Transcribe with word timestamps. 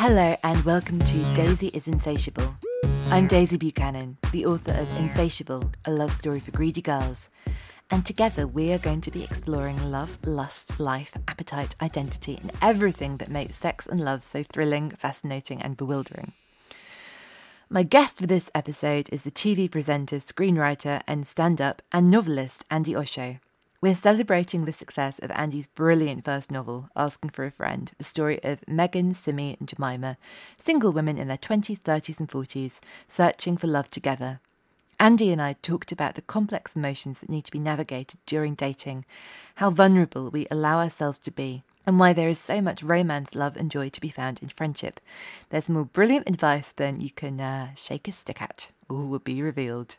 Hello, 0.00 0.36
and 0.44 0.64
welcome 0.64 1.00
to 1.00 1.32
Daisy 1.32 1.66
is 1.74 1.88
Insatiable. 1.88 2.54
I'm 3.10 3.26
Daisy 3.26 3.56
Buchanan, 3.56 4.16
the 4.30 4.46
author 4.46 4.70
of 4.70 4.96
Insatiable, 4.96 5.72
a 5.86 5.90
love 5.90 6.12
story 6.14 6.38
for 6.38 6.52
greedy 6.52 6.80
girls. 6.80 7.30
And 7.90 8.06
together 8.06 8.46
we 8.46 8.72
are 8.72 8.78
going 8.78 9.00
to 9.00 9.10
be 9.10 9.24
exploring 9.24 9.90
love, 9.90 10.20
lust, 10.24 10.78
life, 10.78 11.16
appetite, 11.26 11.74
identity, 11.82 12.38
and 12.40 12.52
everything 12.62 13.16
that 13.16 13.28
makes 13.28 13.56
sex 13.56 13.88
and 13.88 13.98
love 13.98 14.22
so 14.22 14.44
thrilling, 14.44 14.90
fascinating, 14.90 15.60
and 15.60 15.76
bewildering. 15.76 16.32
My 17.68 17.82
guest 17.82 18.20
for 18.20 18.28
this 18.28 18.52
episode 18.54 19.08
is 19.10 19.22
the 19.22 19.32
TV 19.32 19.68
presenter, 19.68 20.18
screenwriter, 20.18 21.02
and 21.08 21.26
stand 21.26 21.60
up 21.60 21.82
and 21.90 22.08
novelist 22.08 22.64
Andi 22.70 22.94
Osho. 22.94 23.40
We're 23.80 23.94
celebrating 23.94 24.64
the 24.64 24.72
success 24.72 25.20
of 25.20 25.30
Andi's 25.30 25.68
brilliant 25.68 26.24
first 26.24 26.50
novel, 26.50 26.88
Asking 26.96 27.30
for 27.30 27.44
a 27.44 27.50
Friend, 27.52 27.88
the 27.96 28.02
story 28.02 28.42
of 28.42 28.66
Megan, 28.66 29.14
Simi, 29.14 29.56
and 29.60 29.68
Jemima, 29.68 30.16
single 30.56 30.90
women 30.90 31.16
in 31.16 31.28
their 31.28 31.38
20s, 31.38 31.80
30s, 31.82 32.18
and 32.18 32.28
40s, 32.28 32.80
searching 33.06 33.56
for 33.56 33.68
love 33.68 33.88
together. 33.88 34.40
Andi 34.98 35.30
and 35.30 35.40
I 35.40 35.52
talked 35.62 35.92
about 35.92 36.16
the 36.16 36.22
complex 36.22 36.74
emotions 36.74 37.20
that 37.20 37.30
need 37.30 37.44
to 37.44 37.52
be 37.52 37.60
navigated 37.60 38.18
during 38.26 38.56
dating, 38.56 39.04
how 39.54 39.70
vulnerable 39.70 40.28
we 40.28 40.48
allow 40.50 40.80
ourselves 40.80 41.20
to 41.20 41.30
be, 41.30 41.62
and 41.86 42.00
why 42.00 42.12
there 42.12 42.28
is 42.28 42.40
so 42.40 42.60
much 42.60 42.82
romance, 42.82 43.36
love, 43.36 43.56
and 43.56 43.70
joy 43.70 43.90
to 43.90 44.00
be 44.00 44.08
found 44.08 44.40
in 44.42 44.48
friendship. 44.48 44.98
There's 45.50 45.70
more 45.70 45.84
brilliant 45.84 46.28
advice 46.28 46.72
than 46.72 46.98
you 46.98 47.12
can 47.12 47.40
uh, 47.40 47.76
shake 47.76 48.08
a 48.08 48.12
stick 48.12 48.42
at. 48.42 48.72
All 48.90 49.06
will 49.06 49.20
be 49.20 49.40
revealed. 49.40 49.98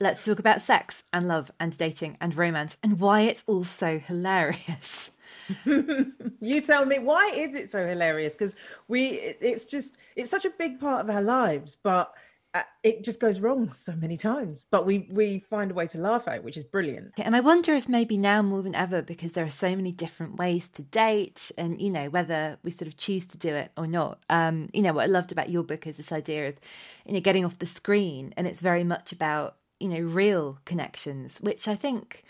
Let's 0.00 0.24
talk 0.24 0.40
about 0.40 0.60
sex 0.60 1.04
and 1.12 1.28
love 1.28 1.52
and 1.60 1.76
dating 1.78 2.16
and 2.20 2.36
romance 2.36 2.76
and 2.82 2.98
why 2.98 3.20
it's 3.22 3.44
all 3.46 3.62
so 3.62 4.00
hilarious. 4.00 5.12
you 5.64 6.60
tell 6.62 6.84
me 6.84 6.98
why 6.98 7.30
is 7.32 7.54
it 7.54 7.70
so 7.70 7.86
hilarious? 7.86 8.34
Because 8.34 8.56
we 8.88 9.10
it's 9.40 9.66
just 9.66 9.96
it's 10.16 10.30
such 10.30 10.44
a 10.44 10.50
big 10.50 10.80
part 10.80 11.00
of 11.00 11.14
our 11.14 11.22
lives 11.22 11.76
but 11.80 12.12
uh, 12.54 12.62
it 12.84 13.02
just 13.02 13.18
goes 13.20 13.40
wrong 13.40 13.72
so 13.72 13.92
many 13.92 14.16
times. 14.16 14.66
But 14.68 14.84
we 14.84 15.06
we 15.12 15.44
find 15.48 15.70
a 15.70 15.74
way 15.74 15.86
to 15.86 15.98
laugh 15.98 16.26
at 16.26 16.36
it 16.36 16.44
which 16.44 16.56
is 16.56 16.64
brilliant. 16.64 17.12
And 17.16 17.36
i 17.36 17.40
wonder 17.40 17.72
if 17.72 17.88
maybe 17.88 18.18
now 18.18 18.42
more 18.42 18.62
than 18.62 18.74
ever 18.74 19.00
because 19.00 19.32
there 19.32 19.44
are 19.44 19.50
so 19.50 19.76
many 19.76 19.92
different 19.92 20.36
ways 20.36 20.68
to 20.70 20.82
date 20.82 21.52
and 21.56 21.80
you 21.80 21.90
know 21.90 22.10
whether 22.10 22.58
we 22.64 22.72
sort 22.72 22.88
of 22.88 22.96
choose 22.96 23.26
to 23.28 23.38
do 23.38 23.54
it 23.54 23.70
or 23.76 23.86
not. 23.86 24.18
Um 24.28 24.70
you 24.74 24.82
know 24.82 24.92
what 24.92 25.04
i 25.04 25.06
loved 25.06 25.30
about 25.30 25.50
your 25.50 25.62
book 25.62 25.86
is 25.86 25.96
this 25.96 26.10
idea 26.10 26.48
of 26.48 26.58
you 27.06 27.12
know 27.12 27.20
getting 27.20 27.44
off 27.44 27.60
the 27.60 27.66
screen 27.66 28.34
and 28.36 28.48
it's 28.48 28.60
very 28.60 28.82
much 28.82 29.12
about 29.12 29.54
you 29.84 29.90
know, 29.90 30.00
real 30.00 30.58
connections, 30.64 31.38
which 31.42 31.68
I 31.68 31.76
think 31.76 32.24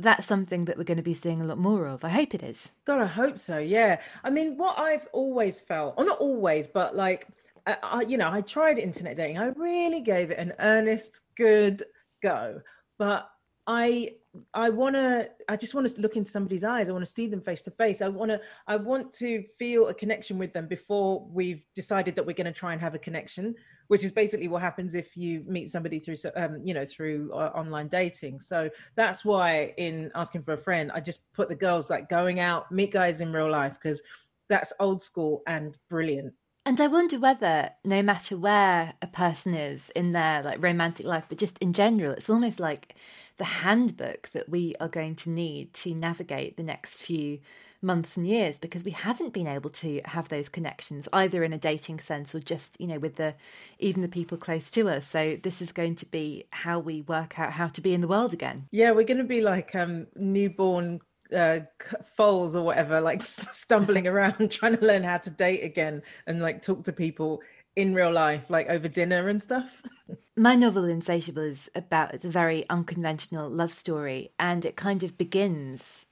that's 0.00 0.26
something 0.26 0.64
that 0.64 0.76
we're 0.76 0.82
going 0.82 0.96
to 0.96 1.02
be 1.02 1.14
seeing 1.14 1.40
a 1.40 1.44
lot 1.44 1.58
more 1.58 1.86
of. 1.86 2.04
I 2.04 2.08
hope 2.08 2.34
it 2.34 2.42
is. 2.42 2.70
God, 2.84 3.00
I 3.00 3.06
hope 3.06 3.38
so. 3.38 3.58
Yeah. 3.58 4.00
I 4.24 4.30
mean, 4.30 4.56
what 4.56 4.76
I've 4.80 5.06
always 5.12 5.60
felt, 5.60 5.94
or 5.96 6.04
not 6.04 6.18
always, 6.18 6.66
but 6.66 6.96
like, 6.96 7.28
I, 7.66 8.02
you 8.08 8.18
know, 8.18 8.28
I 8.28 8.40
tried 8.40 8.80
internet 8.80 9.16
dating. 9.16 9.38
I 9.38 9.46
really 9.50 10.00
gave 10.00 10.32
it 10.32 10.38
an 10.38 10.54
earnest, 10.58 11.20
good 11.36 11.84
go. 12.20 12.60
But 12.98 13.30
I 13.66 14.10
I 14.54 14.70
want 14.70 14.96
to 14.96 15.28
I 15.48 15.56
just 15.56 15.74
want 15.74 15.88
to 15.88 16.00
look 16.00 16.16
into 16.16 16.30
somebody's 16.30 16.64
eyes. 16.64 16.88
I 16.88 16.92
want 16.92 17.04
to 17.04 17.10
see 17.10 17.26
them 17.26 17.42
face 17.42 17.62
to 17.62 17.70
face. 17.70 18.00
I 18.00 18.08
want 18.08 18.30
to 18.30 18.40
I 18.66 18.76
want 18.76 19.12
to 19.14 19.44
feel 19.58 19.88
a 19.88 19.94
connection 19.94 20.38
with 20.38 20.52
them 20.52 20.66
before 20.66 21.26
we've 21.30 21.62
decided 21.74 22.16
that 22.16 22.24
we're 22.24 22.34
going 22.34 22.46
to 22.46 22.52
try 22.52 22.72
and 22.72 22.80
have 22.80 22.94
a 22.94 22.98
connection, 22.98 23.54
which 23.88 24.04
is 24.04 24.10
basically 24.10 24.48
what 24.48 24.62
happens 24.62 24.94
if 24.94 25.16
you 25.16 25.44
meet 25.46 25.70
somebody 25.70 25.98
through 25.98 26.16
um, 26.34 26.60
you 26.64 26.72
know 26.72 26.86
through 26.86 27.30
uh, 27.34 27.52
online 27.54 27.88
dating. 27.88 28.40
So 28.40 28.70
that's 28.94 29.24
why 29.24 29.74
in 29.76 30.10
asking 30.14 30.44
for 30.44 30.54
a 30.54 30.58
friend, 30.58 30.90
I 30.92 31.00
just 31.00 31.30
put 31.32 31.48
the 31.48 31.54
girls 31.54 31.90
like 31.90 32.08
going 32.08 32.40
out, 32.40 32.72
meet 32.72 32.92
guys 32.92 33.20
in 33.20 33.32
real 33.32 33.50
life 33.50 33.74
because 33.74 34.02
that's 34.48 34.72
old 34.80 35.02
school 35.02 35.42
and 35.46 35.76
brilliant. 35.88 36.32
And 36.64 36.80
I 36.80 36.86
wonder 36.86 37.18
whether, 37.18 37.70
no 37.84 38.02
matter 38.02 38.36
where 38.36 38.94
a 39.02 39.08
person 39.08 39.52
is 39.52 39.90
in 39.90 40.12
their 40.12 40.42
like 40.42 40.62
romantic 40.62 41.04
life, 41.04 41.24
but 41.28 41.38
just 41.38 41.58
in 41.58 41.72
general, 41.72 42.12
it's 42.12 42.30
almost 42.30 42.60
like 42.60 42.94
the 43.42 43.46
handbook 43.46 44.30
that 44.34 44.48
we 44.48 44.72
are 44.78 44.86
going 44.86 45.16
to 45.16 45.28
need 45.28 45.72
to 45.72 45.92
navigate 45.96 46.56
the 46.56 46.62
next 46.62 47.02
few 47.02 47.40
months 47.82 48.16
and 48.16 48.24
years 48.24 48.56
because 48.56 48.84
we 48.84 48.92
haven't 48.92 49.32
been 49.32 49.48
able 49.48 49.68
to 49.68 50.00
have 50.04 50.28
those 50.28 50.48
connections 50.48 51.08
either 51.12 51.42
in 51.42 51.52
a 51.52 51.58
dating 51.58 51.98
sense 51.98 52.32
or 52.36 52.38
just 52.38 52.80
you 52.80 52.86
know 52.86 53.00
with 53.00 53.16
the 53.16 53.34
even 53.80 54.00
the 54.00 54.06
people 54.06 54.38
close 54.38 54.70
to 54.70 54.88
us. 54.88 55.08
So 55.08 55.40
this 55.42 55.60
is 55.60 55.72
going 55.72 55.96
to 55.96 56.06
be 56.06 56.44
how 56.50 56.78
we 56.78 57.02
work 57.02 57.36
out 57.36 57.50
how 57.54 57.66
to 57.66 57.80
be 57.80 57.92
in 57.92 58.00
the 58.00 58.06
world 58.06 58.32
again. 58.32 58.68
Yeah 58.70 58.92
we're 58.92 59.10
going 59.12 59.18
to 59.18 59.24
be 59.24 59.40
like 59.40 59.74
um 59.74 60.06
newborn 60.14 61.00
uh, 61.34 61.60
foals 62.04 62.54
or 62.54 62.62
whatever, 62.62 63.00
like 63.00 63.22
stumbling 63.22 64.06
around 64.06 64.50
trying 64.52 64.76
to 64.76 64.86
learn 64.86 65.02
how 65.02 65.18
to 65.18 65.30
date 65.30 65.64
again 65.64 66.02
and 66.28 66.40
like 66.40 66.62
talk 66.62 66.84
to 66.84 66.92
people 66.92 67.40
in 67.76 67.94
real 67.94 68.12
life, 68.12 68.44
like 68.48 68.68
over 68.68 68.88
dinner 68.88 69.28
and 69.28 69.40
stuff. 69.40 69.82
My 70.36 70.54
novel 70.54 70.84
Insatiable 70.84 71.42
is 71.42 71.70
about 71.74 72.14
it's 72.14 72.24
a 72.24 72.30
very 72.30 72.68
unconventional 72.68 73.48
love 73.50 73.72
story, 73.72 74.32
and 74.38 74.64
it 74.64 74.76
kind 74.76 75.02
of 75.02 75.18
begins 75.18 76.06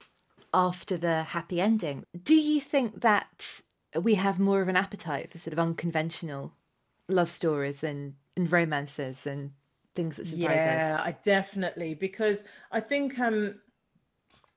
after 0.53 0.97
the 0.97 1.23
happy 1.23 1.61
ending. 1.61 2.03
Do 2.21 2.35
you 2.35 2.61
think 2.61 3.01
that 3.01 3.61
we 3.99 4.15
have 4.15 4.39
more 4.39 4.61
of 4.61 4.67
an 4.67 4.75
appetite 4.75 5.31
for 5.31 5.37
sort 5.37 5.53
of 5.53 5.59
unconventional 5.59 6.53
love 7.07 7.29
stories 7.29 7.83
and, 7.83 8.15
and 8.35 8.51
romances 8.51 9.25
and 9.25 9.51
things 9.95 10.17
that 10.17 10.27
surprise 10.27 10.55
yeah, 10.55 10.95
us? 10.95 10.99
Yeah, 10.99 11.01
I 11.03 11.11
definitely 11.23 11.93
because 11.93 12.43
I 12.71 12.79
think 12.79 13.19
um 13.19 13.55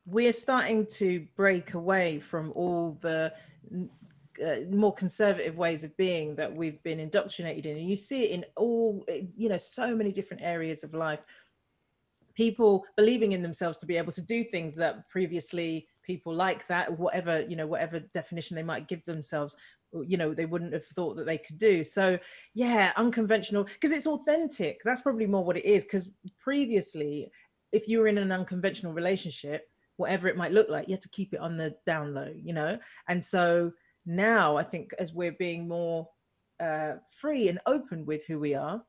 we're 0.07 0.33
starting 0.33 0.87
to 0.87 1.27
break 1.35 1.75
away 1.75 2.21
from 2.21 2.53
all 2.55 2.99
the 3.01 3.33
uh, 4.43 4.71
more 4.71 4.93
conservative 4.93 5.57
ways 5.57 5.85
of 5.85 5.97
being 5.97 6.35
that 6.37 6.55
we've 6.55 6.83
been 6.83 7.01
indoctrinated 7.01 7.67
in. 7.67 7.77
And 7.79 7.89
you 7.89 7.97
see 7.97 8.25
it 8.25 8.31
in 8.31 8.45
all 8.57 9.05
you 9.37 9.49
know 9.49 9.57
so 9.57 9.95
many 9.95 10.13
different 10.13 10.43
areas 10.43 10.85
of 10.85 10.95
life. 10.95 11.21
People 12.35 12.85
believing 12.97 13.33
in 13.33 13.43
themselves 13.43 13.79
to 13.79 13.87
be 13.87 13.97
able 13.97 14.13
to 14.13 14.23
do 14.23 14.43
things 14.45 14.77
that 14.77 15.09
previously 15.09 15.87
people 16.03 16.35
like 16.35 16.67
that 16.67 16.99
whatever 16.99 17.43
you 17.43 17.57
know 17.57 17.67
whatever 17.67 17.99
definition 17.99 18.55
they 18.55 18.63
might 18.63 18.89
give 18.89 19.03
themselves 19.07 19.57
you 20.07 20.17
know 20.17 20.35
they 20.35 20.45
wouldn't 20.45 20.73
have 20.73 20.85
thought 20.85 21.17
that 21.17 21.27
they 21.27 21.39
could 21.39 21.59
do. 21.59 21.85
So 21.85 22.19
yeah 22.55 22.93
unconventional 22.97 23.65
because 23.65 23.93
it's 23.93 24.07
authentic. 24.07 24.81
That's 24.85 25.03
probably 25.03 25.27
more 25.27 25.45
what 25.45 25.57
it 25.57 25.65
is 25.65 25.85
because 25.85 26.15
previously 26.39 27.31
if 27.73 27.89
you 27.89 28.01
were 28.01 28.09
in 28.09 28.19
an 28.19 28.33
unconventional 28.33 28.93
relationship 28.93 29.69
whatever 29.97 30.27
it 30.27 30.37
might 30.37 30.53
look 30.53 30.69
like 30.69 30.89
you 30.89 30.95
have 30.95 31.01
to 31.01 31.09
keep 31.09 31.33
it 31.33 31.41
on 31.41 31.57
the 31.57 31.77
down 31.87 32.15
low 32.15 32.33
you 32.37 32.53
know? 32.53 32.79
And 33.09 33.25
so 33.25 33.73
now 34.07 34.57
i 34.57 34.63
think 34.63 34.93
as 34.99 35.13
we're 35.13 35.33
being 35.33 35.69
more 35.69 36.09
uh, 36.61 36.95
free 37.11 37.49
and 37.49 37.59
open 37.67 38.07
with 38.07 38.25
who 38.27 38.39
we 38.39 38.55
are 38.55 38.83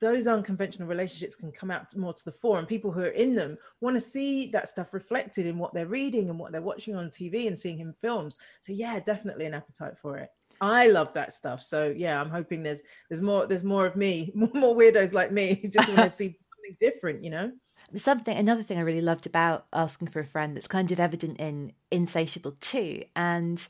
those 0.00 0.26
unconventional 0.26 0.86
relationships 0.86 1.36
can 1.36 1.50
come 1.50 1.70
out 1.70 1.94
more 1.96 2.12
to 2.12 2.24
the 2.24 2.32
fore 2.32 2.58
and 2.58 2.68
people 2.68 2.92
who 2.92 3.00
are 3.00 3.08
in 3.08 3.34
them 3.34 3.56
want 3.80 3.96
to 3.96 4.00
see 4.00 4.48
that 4.50 4.68
stuff 4.68 4.92
reflected 4.94 5.46
in 5.46 5.58
what 5.58 5.74
they're 5.74 5.86
reading 5.86 6.30
and 6.30 6.38
what 6.38 6.52
they're 6.52 6.62
watching 6.62 6.94
on 6.94 7.10
tv 7.10 7.46
and 7.46 7.58
seeing 7.58 7.80
in 7.80 7.92
films. 8.00 8.38
So 8.60 8.72
yeah 8.72 9.00
definitely 9.00 9.46
an 9.46 9.54
appetite 9.54 9.98
for 10.00 10.18
it. 10.18 10.30
I 10.60 10.88
love 10.88 11.12
that 11.14 11.32
stuff. 11.32 11.62
So 11.62 11.92
yeah 11.96 12.20
i'm 12.20 12.30
hoping 12.30 12.62
there's 12.62 12.82
there's 13.08 13.22
more 13.22 13.46
there's 13.46 13.64
more 13.64 13.86
of 13.86 13.96
me 13.96 14.32
more, 14.34 14.50
more 14.54 14.76
weirdos 14.76 15.12
like 15.12 15.32
me 15.32 15.58
who 15.60 15.68
just 15.68 15.88
want 15.88 16.00
to 16.00 16.10
see 16.10 16.28
something 16.36 16.76
different 16.78 17.24
you 17.24 17.30
know? 17.30 17.52
Something 17.96 18.36
another 18.36 18.62
thing 18.62 18.78
i 18.78 18.82
really 18.82 19.00
loved 19.00 19.26
about 19.26 19.66
asking 19.72 20.08
for 20.08 20.20
a 20.20 20.26
friend 20.26 20.54
that's 20.54 20.66
kind 20.66 20.92
of 20.92 21.00
evident 21.00 21.38
in 21.38 21.72
insatiable 21.90 22.52
too 22.60 23.04
and 23.16 23.66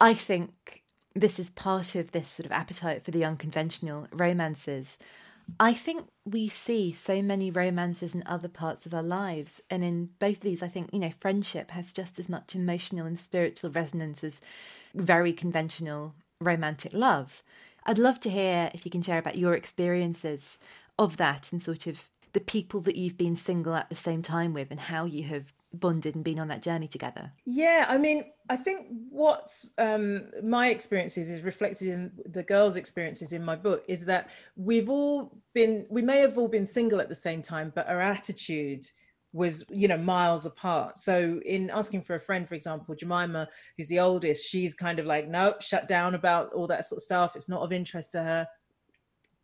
i 0.00 0.14
think 0.14 0.82
this 1.14 1.38
is 1.38 1.50
part 1.50 1.94
of 1.94 2.12
this 2.12 2.28
sort 2.28 2.46
of 2.46 2.52
appetite 2.52 3.02
for 3.02 3.10
the 3.10 3.24
unconventional 3.24 4.06
romances 4.12 4.98
I 5.60 5.74
think 5.74 6.08
we 6.24 6.48
see 6.48 6.92
so 6.92 7.22
many 7.22 7.50
romances 7.50 8.14
in 8.14 8.24
other 8.26 8.48
parts 8.48 8.84
of 8.84 8.92
our 8.92 9.02
lives. 9.02 9.60
And 9.70 9.84
in 9.84 10.10
both 10.18 10.38
of 10.38 10.40
these, 10.40 10.62
I 10.62 10.68
think, 10.68 10.90
you 10.92 10.98
know, 10.98 11.12
friendship 11.20 11.70
has 11.70 11.92
just 11.92 12.18
as 12.18 12.28
much 12.28 12.54
emotional 12.54 13.06
and 13.06 13.18
spiritual 13.18 13.70
resonance 13.70 14.24
as 14.24 14.40
very 14.94 15.32
conventional 15.32 16.14
romantic 16.40 16.92
love. 16.92 17.42
I'd 17.84 17.98
love 17.98 18.18
to 18.20 18.30
hear 18.30 18.70
if 18.74 18.84
you 18.84 18.90
can 18.90 19.02
share 19.02 19.18
about 19.18 19.38
your 19.38 19.54
experiences 19.54 20.58
of 20.98 21.16
that 21.18 21.52
and 21.52 21.62
sort 21.62 21.86
of 21.86 22.10
the 22.32 22.40
people 22.40 22.80
that 22.80 22.96
you've 22.96 23.16
been 23.16 23.36
single 23.36 23.74
at 23.74 23.88
the 23.88 23.94
same 23.94 24.22
time 24.22 24.52
with 24.52 24.70
and 24.70 24.80
how 24.80 25.04
you 25.04 25.22
have 25.24 25.54
bonded 25.80 26.14
and 26.14 26.24
been 26.24 26.38
on 26.38 26.48
that 26.48 26.62
journey 26.62 26.88
together? 26.88 27.32
Yeah, 27.44 27.86
I 27.88 27.98
mean, 27.98 28.24
I 28.48 28.56
think 28.56 28.86
what 29.10 29.52
um, 29.78 30.24
my 30.42 30.68
experiences 30.68 31.30
is 31.30 31.42
reflected 31.42 31.88
in 31.88 32.12
the 32.26 32.42
girls' 32.42 32.76
experiences 32.76 33.32
in 33.32 33.44
my 33.44 33.56
book 33.56 33.84
is 33.88 34.04
that 34.06 34.30
we've 34.56 34.88
all 34.88 35.38
been, 35.54 35.86
we 35.88 36.02
may 36.02 36.20
have 36.20 36.38
all 36.38 36.48
been 36.48 36.66
single 36.66 37.00
at 37.00 37.08
the 37.08 37.14
same 37.14 37.42
time, 37.42 37.72
but 37.74 37.88
our 37.88 38.00
attitude 38.00 38.86
was 39.32 39.66
you 39.68 39.86
know 39.86 39.98
miles 39.98 40.46
apart. 40.46 40.98
So 40.98 41.40
in 41.44 41.70
asking 41.70 42.02
for 42.02 42.14
a 42.14 42.20
friend 42.20 42.48
for 42.48 42.54
example 42.54 42.94
jemima 42.94 43.48
who's 43.76 43.88
the 43.88 44.00
oldest 44.00 44.48
she's 44.48 44.74
kind 44.74 44.98
of 44.98 45.04
like 45.04 45.28
nope 45.28 45.60
shut 45.60 45.88
down 45.88 46.14
about 46.14 46.52
all 46.54 46.66
that 46.68 46.86
sort 46.86 46.98
of 46.98 47.02
stuff. 47.02 47.36
It's 47.36 47.48
not 47.48 47.60
of 47.60 47.72
interest 47.72 48.12
to 48.12 48.22
her 48.22 48.48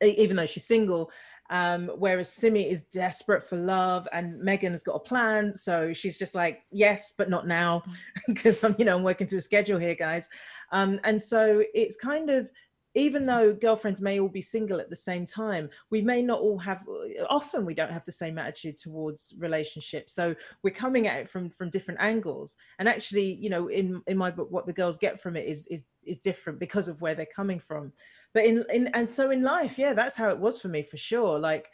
even 0.03 0.37
though 0.37 0.47
she's 0.47 0.67
single 0.67 1.11
um, 1.53 1.91
whereas 1.99 2.33
Simi 2.33 2.69
is 2.69 2.87
desperate 2.87 3.45
for 3.45 3.57
love 3.57 4.09
and 4.13 4.41
Megan's 4.41 4.83
got 4.83 4.95
a 4.95 5.01
plan. 5.01 5.53
So 5.53 5.93
she's 5.93 6.19
just 6.19 6.35
like, 6.35 6.63
yes, 6.71 7.15
but 7.17 7.29
not 7.29 7.47
now 7.47 7.83
because 8.27 8.65
I'm, 8.65 8.75
you 8.79 8.87
know, 8.87 8.97
I'm 8.97 9.03
working 9.03 9.27
to 9.29 9.37
a 9.37 9.43
schedule 9.43 9.79
here, 9.79 9.95
guys. 9.95 10.31
Um, 10.73 10.99
and 11.05 11.21
so 11.21 11.63
it's 11.75 11.97
kind 11.97 12.31
of, 12.31 12.49
even 12.95 13.27
though 13.27 13.55
girlfriends 13.55 14.01
may 14.01 14.19
all 14.19 14.29
be 14.29 14.43
single 14.43 14.81
at 14.81 14.91
the 14.91 14.97
same 14.97 15.25
time, 15.27 15.69
we 15.91 16.03
may 16.03 16.23
not 16.23 16.41
all 16.41 16.59
have. 16.59 16.83
Often 17.31 17.65
we 17.65 17.73
don't 17.73 17.91
have 17.91 18.05
the 18.05 18.13
same 18.13 18.37
attitude 18.37 18.77
towards 18.77 19.35
relationships, 19.39 20.15
so 20.15 20.35
we're 20.63 20.75
coming 20.75 21.07
at 21.07 21.19
it 21.21 21.31
from 21.31 21.49
from 21.49 21.71
different 21.71 22.01
angles. 22.03 22.55
And 22.79 22.87
actually, 22.87 23.33
you 23.33 23.49
know, 23.49 23.69
in 23.69 24.03
in 24.07 24.19
my 24.19 24.31
book, 24.31 24.49
what 24.51 24.67
the 24.67 24.75
girls 24.75 24.99
get 24.99 25.23
from 25.23 25.37
it 25.37 25.47
is 25.47 25.67
is 25.69 25.87
is 26.05 26.21
different 26.21 26.59
because 26.59 26.87
of 26.87 27.01
where 27.01 27.15
they're 27.15 27.25
coming 27.35 27.61
from 27.61 27.95
but 28.35 28.45
in 28.45 28.65
in 28.73 28.89
and 28.89 29.09
so 29.09 29.31
in 29.31 29.43
life 29.43 29.79
yeah 29.79 29.93
that's 29.93 30.17
how 30.17 30.29
it 30.29 30.39
was 30.39 30.61
for 30.61 30.69
me 30.69 30.83
for 30.83 30.97
sure. 30.97 31.39
Like 31.39 31.71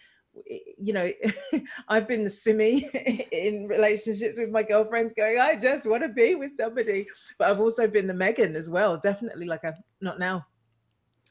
you 0.79 0.93
know 0.93 1.11
i've 1.89 2.07
been 2.07 2.23
the 2.23 2.31
simi 2.31 2.89
in 3.33 3.67
relationships 3.67 4.39
with 4.39 4.51
my 4.51 4.63
girlfriends 4.63 5.13
going 5.15 5.37
i 5.37 5.57
just 5.57 5.85
want 5.89 6.03
to 6.03 6.09
be 6.09 6.35
with 6.35 6.53
somebody. 6.57 7.07
But 7.39 7.51
i've 7.51 7.61
also 7.61 7.89
been 7.89 8.07
the 8.07 8.15
megan 8.15 8.55
as 8.55 8.71
well 8.71 8.99
definitely 8.99 9.47
like 9.47 9.65
i'm 9.65 9.75
not 10.01 10.19
now. 10.19 10.47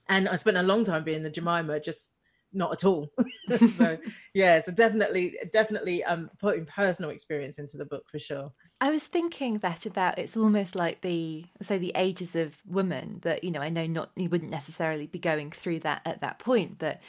And 0.09 0.27
i 0.27 0.35
spent 0.35 0.57
a 0.57 0.63
long 0.63 0.83
time 0.83 1.03
being 1.03 1.23
the 1.23 1.29
jemima 1.29 1.79
just 1.79 2.11
not 2.53 2.73
at 2.73 2.83
all. 2.83 3.11
So 3.69 3.97
yeah 4.33 4.59
so 4.59 4.73
definitely 4.73 5.37
definitely 5.53 6.03
um 6.03 6.29
putting 6.39 6.65
personal 6.65 7.11
experience 7.11 7.59
into 7.59 7.77
the 7.77 7.85
book 7.85 8.03
for 8.09 8.19
sure. 8.19 8.51
I 8.81 8.91
was 8.91 9.03
thinking 9.03 9.57
that 9.59 9.85
about 9.85 10.19
it's 10.19 10.35
almost 10.35 10.75
like 10.75 11.01
the 11.01 11.45
say 11.61 11.77
the 11.77 11.93
ages 11.95 12.35
of 12.35 12.57
women 12.65 13.19
that 13.23 13.43
you 13.43 13.51
know 13.51 13.61
i 13.61 13.69
know 13.69 13.85
not 13.85 14.11
you 14.15 14.29
wouldn't 14.29 14.51
necessarily 14.51 15.07
be 15.07 15.19
going 15.19 15.51
through 15.51 15.79
that 15.79 16.01
at 16.05 16.21
that 16.21 16.39
point 16.39 16.77
but 16.77 16.99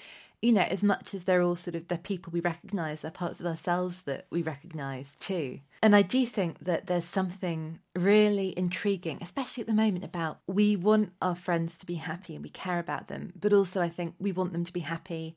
you 0.41 0.53
know 0.53 0.63
as 0.63 0.85
much 0.85 1.15
as 1.15 1.25
they're 1.25 1.43
all 1.43 1.57
sort 1.57 1.75
of 1.75 1.89
the 1.89 1.99
people 1.99 2.31
we 2.31 2.41
recognize 2.41 3.01
they're 3.01 3.11
parts 3.11 3.41
of 3.41 3.47
ourselves 3.47 4.03
that 4.03 4.27
we 4.31 4.43
recognize 4.43 5.17
too 5.19 5.61
and 5.83 5.95
i 5.95 6.03
do 6.03 6.27
think 6.27 6.59
that 6.61 6.87
there's 6.87 7.05
something 7.05 7.79
really 7.97 8.55
intriguing 8.57 9.19
especially 9.21 9.61
at 9.61 9.67
the 9.67 9.73
moment 9.75 10.05
about 10.05 10.41
we 10.47 10.77
want 10.77 11.13
our 11.21 11.35
friends 11.35 11.77
to 11.77 11.87
be 11.87 11.95
happy 11.95 12.35
and 12.35 12.43
we 12.43 12.51
care 12.51 12.79
about 12.79 13.09
them 13.09 13.33
but 13.39 13.53
also 13.53 13.81
i 13.81 13.89
think 13.89 14.15
we 14.19 14.33
want 14.33 14.53
them 14.53 14.65
to 14.65 14.73
be 14.73 14.81
happy 14.81 15.37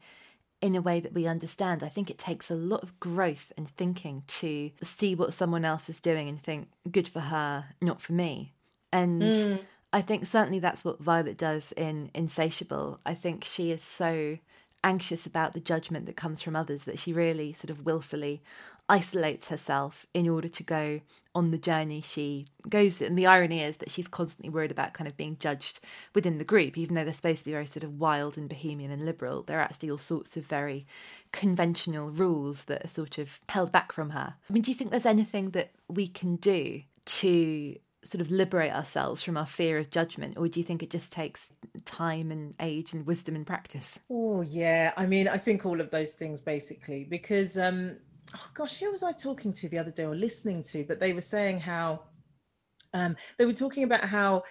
in 0.61 0.75
a 0.75 0.81
way 0.81 0.99
that 0.99 1.13
we 1.13 1.25
understand. 1.25 1.83
I 1.83 1.89
think 1.89 2.09
it 2.09 2.17
takes 2.17 2.51
a 2.51 2.55
lot 2.55 2.83
of 2.83 2.99
growth 2.99 3.51
and 3.57 3.67
thinking 3.67 4.23
to 4.27 4.71
see 4.83 5.15
what 5.15 5.33
someone 5.33 5.65
else 5.65 5.89
is 5.89 5.99
doing 5.99 6.29
and 6.29 6.41
think, 6.41 6.69
good 6.89 7.07
for 7.07 7.19
her, 7.19 7.65
not 7.81 7.99
for 7.99 8.13
me. 8.13 8.53
And 8.93 9.21
mm. 9.21 9.59
I 9.91 10.01
think 10.01 10.27
certainly 10.27 10.59
that's 10.59 10.85
what 10.85 11.01
Violet 11.01 11.38
does 11.38 11.71
in 11.71 12.11
Insatiable. 12.13 12.99
I 13.05 13.15
think 13.15 13.43
she 13.43 13.71
is 13.71 13.83
so 13.83 14.38
anxious 14.83 15.25
about 15.25 15.53
the 15.53 15.59
judgment 15.59 16.05
that 16.05 16.15
comes 16.15 16.41
from 16.41 16.55
others 16.55 16.85
that 16.85 16.99
she 16.99 17.13
really 17.13 17.53
sort 17.53 17.69
of 17.69 17.85
willfully 17.85 18.41
isolates 18.89 19.47
herself 19.49 20.05
in 20.13 20.27
order 20.27 20.47
to 20.47 20.63
go 20.63 20.99
on 21.33 21.51
the 21.51 21.57
journey 21.57 22.01
she 22.01 22.45
goes 22.67 23.01
and 23.01 23.17
the 23.17 23.25
irony 23.25 23.61
is 23.61 23.77
that 23.77 23.89
she's 23.89 24.07
constantly 24.07 24.49
worried 24.49 24.71
about 24.71 24.93
kind 24.93 25.07
of 25.07 25.15
being 25.15 25.37
judged 25.39 25.79
within 26.13 26.37
the 26.39 26.43
group. 26.43 26.77
Even 26.77 26.95
though 26.95 27.05
they're 27.05 27.13
supposed 27.13 27.39
to 27.39 27.45
be 27.45 27.51
very 27.51 27.65
sort 27.65 27.85
of 27.85 27.99
wild 27.99 28.37
and 28.37 28.49
bohemian 28.49 28.91
and 28.91 29.05
liberal 29.05 29.43
there 29.43 29.59
are 29.59 29.63
actually 29.63 29.89
all 29.89 29.97
sorts 29.97 30.35
of 30.35 30.45
very 30.45 30.85
conventional 31.31 32.09
rules 32.09 32.65
that 32.65 32.83
are 32.83 32.89
sort 32.89 33.17
of 33.17 33.39
held 33.49 33.71
back 33.71 33.91
from 33.93 34.09
her. 34.09 34.35
I 34.49 34.53
mean 34.53 34.63
do 34.63 34.71
you 34.71 34.75
think 34.75 34.91
there's 34.91 35.05
anything 35.05 35.51
that 35.51 35.71
we 35.87 36.07
can 36.07 36.35
do 36.35 36.81
to 37.05 37.75
sort 38.03 38.21
of 38.21 38.31
liberate 38.31 38.71
ourselves 38.71 39.21
from 39.21 39.38
our 39.38 39.45
fear 39.45 39.77
of 39.77 39.92
judgment 39.92 40.38
or 40.38 40.48
do 40.48 40.59
you 40.59 40.65
think 40.65 40.81
it 40.81 40.89
just 40.89 41.12
takes 41.12 41.53
time 41.86 42.31
and 42.31 42.56
age 42.59 42.94
and 42.94 43.06
wisdom 43.06 43.36
and 43.36 43.45
practice? 43.45 44.00
Oh 44.09 44.42
yeah. 44.42 44.92
I 44.98 45.06
mean 45.06 45.27
i 45.27 45.38
think 45.38 45.65
all 45.65 45.80
of 45.80 45.92
those 45.92 46.13
things 46.13 46.42
basically 46.42 47.03
because 47.03 47.57
um 47.57 47.98
oh 48.36 48.48
gosh 48.53 48.77
who 48.77 48.92
was 48.92 49.03
i 49.03 49.12
talking 49.12 49.53
to 49.53 49.69
the 49.69 49.77
other 49.77 49.92
day 49.92 50.06
or 50.06 50.15
listening 50.15 50.63
to? 50.63 50.83
But 50.83 51.00
they 51.00 51.13
were 51.13 51.21
saying 51.21 51.59
how 51.59 52.01
um 52.94 53.15
they 53.38 53.45
were 53.45 53.53
talking 53.53 53.83
about 53.83 54.06
how 54.06 54.44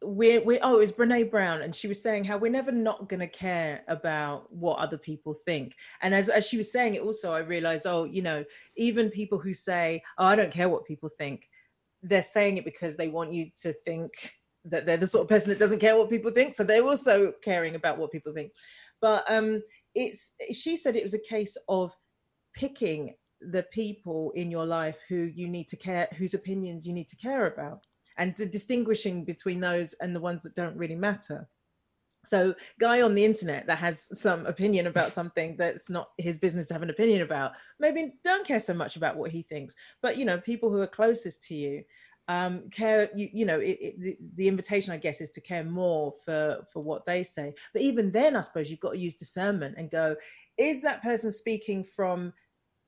we're, 0.00 0.40
we 0.44 0.60
oh 0.60 0.76
it 0.76 0.78
was 0.78 0.92
brene 0.92 1.28
brown. 1.28 1.62
And 1.62 1.74
she 1.74 1.88
was 1.88 2.00
saying 2.00 2.22
how 2.22 2.38
we're 2.38 2.52
never 2.52 2.70
not 2.70 3.08
going 3.08 3.18
to 3.18 3.26
care 3.26 3.82
about 3.88 4.52
what 4.52 4.78
other 4.78 4.98
people 4.98 5.34
think. 5.34 5.74
And 6.00 6.14
as, 6.14 6.28
as 6.28 6.46
she 6.46 6.56
was 6.56 6.70
saying 6.70 6.94
it 6.94 7.02
also 7.02 7.32
i 7.32 7.40
realized 7.40 7.86
oh 7.86 8.04
you 8.04 8.22
know 8.22 8.44
even 8.76 9.10
people 9.10 9.38
who 9.38 9.52
say 9.52 10.00
oh 10.18 10.26
i 10.26 10.36
don't 10.36 10.52
care 10.52 10.68
what 10.68 10.86
people 10.86 11.08
think 11.08 11.48
they're 12.02 12.22
saying 12.22 12.56
it 12.56 12.64
because 12.64 12.96
they 12.96 13.08
want 13.08 13.32
you 13.32 13.50
to 13.62 13.72
think 13.84 14.12
that 14.64 14.86
they're 14.86 14.96
the 14.96 15.06
sort 15.06 15.22
of 15.22 15.28
person 15.28 15.48
that 15.50 15.58
doesn't 15.58 15.78
care 15.78 15.96
what 15.96 16.10
people 16.10 16.30
think 16.30 16.54
so 16.54 16.62
they're 16.62 16.84
also 16.84 17.32
caring 17.42 17.74
about 17.74 17.98
what 17.98 18.12
people 18.12 18.32
think. 18.32 18.52
But 19.00 19.24
um 19.30 19.62
it's 19.94 20.34
she 20.52 20.76
said 20.76 20.96
it 20.96 21.04
was 21.04 21.14
a 21.14 21.28
case 21.28 21.56
of 21.68 21.94
picking 22.54 23.14
the 23.40 23.64
people 23.72 24.32
in 24.34 24.50
your 24.50 24.66
life 24.66 24.98
who 25.08 25.30
you 25.34 25.48
need 25.48 25.68
to 25.68 25.76
care 25.76 26.08
whose 26.16 26.34
opinions 26.34 26.86
you 26.86 26.92
need 26.92 27.08
to 27.08 27.16
care 27.16 27.46
about 27.46 27.80
and 28.16 28.34
distinguishing 28.34 29.24
between 29.24 29.60
those 29.60 29.94
and 30.00 30.14
the 30.14 30.20
ones 30.20 30.42
that 30.42 30.56
don't 30.56 30.76
really 30.76 30.96
matter 30.96 31.48
so, 32.28 32.54
guy 32.78 33.00
on 33.02 33.14
the 33.14 33.24
internet 33.24 33.66
that 33.66 33.78
has 33.78 34.08
some 34.18 34.46
opinion 34.46 34.86
about 34.86 35.12
something 35.12 35.56
that's 35.56 35.88
not 35.88 36.10
his 36.18 36.38
business 36.38 36.66
to 36.68 36.74
have 36.74 36.82
an 36.82 36.90
opinion 36.90 37.22
about, 37.22 37.52
maybe 37.80 38.12
don't 38.22 38.46
care 38.46 38.60
so 38.60 38.74
much 38.74 38.96
about 38.96 39.16
what 39.16 39.30
he 39.30 39.42
thinks. 39.42 39.74
But 40.02 40.18
you 40.18 40.24
know, 40.24 40.38
people 40.38 40.70
who 40.70 40.80
are 40.80 40.86
closest 40.86 41.46
to 41.48 41.54
you 41.54 41.84
um, 42.28 42.68
care. 42.70 43.08
You, 43.16 43.28
you 43.32 43.46
know, 43.46 43.58
it, 43.58 43.78
it, 43.80 44.00
the, 44.00 44.18
the 44.36 44.48
invitation, 44.48 44.92
I 44.92 44.98
guess, 44.98 45.20
is 45.20 45.32
to 45.32 45.40
care 45.40 45.64
more 45.64 46.14
for 46.24 46.66
for 46.72 46.82
what 46.82 47.06
they 47.06 47.22
say. 47.22 47.54
But 47.72 47.82
even 47.82 48.12
then, 48.12 48.36
I 48.36 48.42
suppose 48.42 48.70
you've 48.70 48.80
got 48.80 48.92
to 48.92 48.98
use 48.98 49.16
discernment 49.16 49.76
and 49.78 49.90
go: 49.90 50.14
Is 50.58 50.82
that 50.82 51.02
person 51.02 51.32
speaking 51.32 51.82
from 51.82 52.32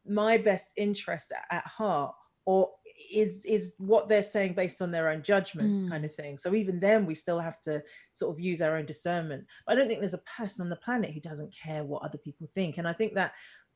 my 0.06 0.36
best 0.36 0.72
interests 0.76 1.32
at 1.50 1.66
heart, 1.66 2.14
or 2.44 2.70
is 3.12 3.44
is 3.44 3.74
what 3.78 4.08
they're 4.08 4.22
saying 4.22 4.54
based 4.54 4.82
on 4.82 4.90
their 4.90 5.08
own 5.08 5.22
judgments 5.22 5.82
mm. 5.82 5.90
kind 5.90 6.04
of 6.04 6.14
thing. 6.14 6.38
So 6.38 6.54
even 6.54 6.80
then 6.80 7.06
we 7.06 7.14
still 7.14 7.38
have 7.38 7.60
to 7.62 7.82
sort 8.10 8.34
of 8.34 8.40
use 8.40 8.60
our 8.60 8.76
own 8.76 8.86
discernment. 8.86 9.46
I 9.68 9.74
don't 9.74 9.88
think 9.88 10.00
there's 10.00 10.14
a 10.14 10.18
person 10.36 10.64
on 10.64 10.70
the 10.70 10.76
planet 10.76 11.12
who 11.12 11.20
doesn't 11.20 11.54
care 11.54 11.84
what 11.84 12.02
other 12.02 12.18
people 12.18 12.48
think. 12.54 12.78
And 12.78 12.86
i 12.86 12.92
think 12.92 13.14
that 13.14 13.32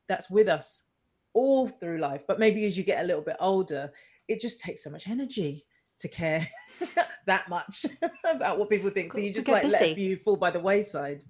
that's 0.08 0.30
with 0.30 0.48
us 0.48 0.86
all 1.32 1.68
through 1.68 1.98
life. 1.98 2.22
But 2.28 2.38
maybe 2.38 2.64
as 2.66 2.76
you 2.76 2.84
get 2.84 3.02
a 3.02 3.06
little 3.06 3.22
bit 3.22 3.36
older 3.40 3.90
it 4.28 4.40
just 4.40 4.60
takes 4.60 4.82
so 4.82 4.90
much 4.90 5.08
energy 5.08 5.66
to 5.98 6.08
care 6.08 6.46
that 7.26 7.48
much 7.48 7.86
about 8.24 8.58
what 8.58 8.70
people 8.70 8.90
think. 8.90 9.12
So 9.12 9.20
you 9.20 9.32
just 9.32 9.48
like 9.48 9.62
busy. 9.62 9.72
let 9.72 9.98
you 9.98 10.16
fall 10.16 10.36
by 10.36 10.50
the 10.50 10.60
wayside 10.60 11.22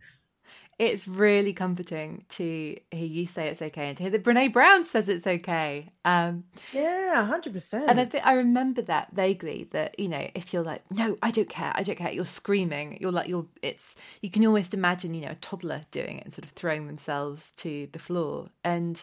it's 0.78 1.06
really 1.06 1.52
comforting 1.52 2.24
to 2.30 2.76
hear 2.90 3.06
you 3.06 3.26
say 3.26 3.48
it's 3.48 3.62
okay 3.62 3.88
and 3.88 3.96
to 3.96 4.04
hear 4.04 4.10
that 4.12 4.24
Brene 4.24 4.52
Brown 4.52 4.84
says 4.84 5.08
it's 5.08 5.26
okay. 5.26 5.90
Um, 6.04 6.44
yeah, 6.72 7.24
hundred 7.24 7.52
percent. 7.52 7.88
And 7.88 8.00
I 8.00 8.04
think 8.04 8.26
I 8.26 8.34
remember 8.34 8.82
that 8.82 9.12
vaguely. 9.12 9.68
That 9.72 9.98
you 9.98 10.08
know, 10.08 10.28
if 10.34 10.52
you're 10.52 10.62
like, 10.62 10.82
no, 10.90 11.16
I 11.22 11.30
don't 11.30 11.48
care, 11.48 11.72
I 11.74 11.82
don't 11.82 11.96
care, 11.96 12.12
you're 12.12 12.24
screaming. 12.24 12.98
You're 13.00 13.12
like, 13.12 13.28
you're. 13.28 13.46
It's 13.62 13.94
you 14.20 14.30
can 14.30 14.44
almost 14.46 14.74
imagine, 14.74 15.14
you 15.14 15.22
know, 15.22 15.32
a 15.32 15.36
toddler 15.36 15.86
doing 15.90 16.18
it 16.18 16.24
and 16.24 16.32
sort 16.32 16.44
of 16.44 16.50
throwing 16.50 16.86
themselves 16.86 17.52
to 17.58 17.88
the 17.92 17.98
floor. 17.98 18.48
And 18.64 19.02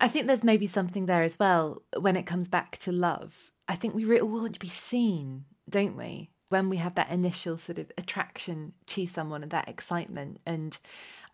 I 0.00 0.08
think 0.08 0.26
there's 0.26 0.44
maybe 0.44 0.66
something 0.66 1.06
there 1.06 1.22
as 1.22 1.38
well 1.38 1.82
when 1.98 2.16
it 2.16 2.26
comes 2.26 2.48
back 2.48 2.78
to 2.78 2.92
love. 2.92 3.52
I 3.68 3.76
think 3.76 3.94
we 3.94 4.04
really 4.04 4.22
want 4.22 4.54
to 4.54 4.60
be 4.60 4.68
seen, 4.68 5.44
don't 5.70 5.96
we? 5.96 6.31
When 6.52 6.68
we 6.68 6.76
have 6.76 6.94
that 6.94 7.10
initial 7.10 7.56
sort 7.56 7.78
of 7.78 7.90
attraction 7.96 8.74
to 8.86 9.06
someone 9.06 9.42
and 9.42 9.50
that 9.50 9.68
excitement. 9.68 10.38
And 10.44 10.76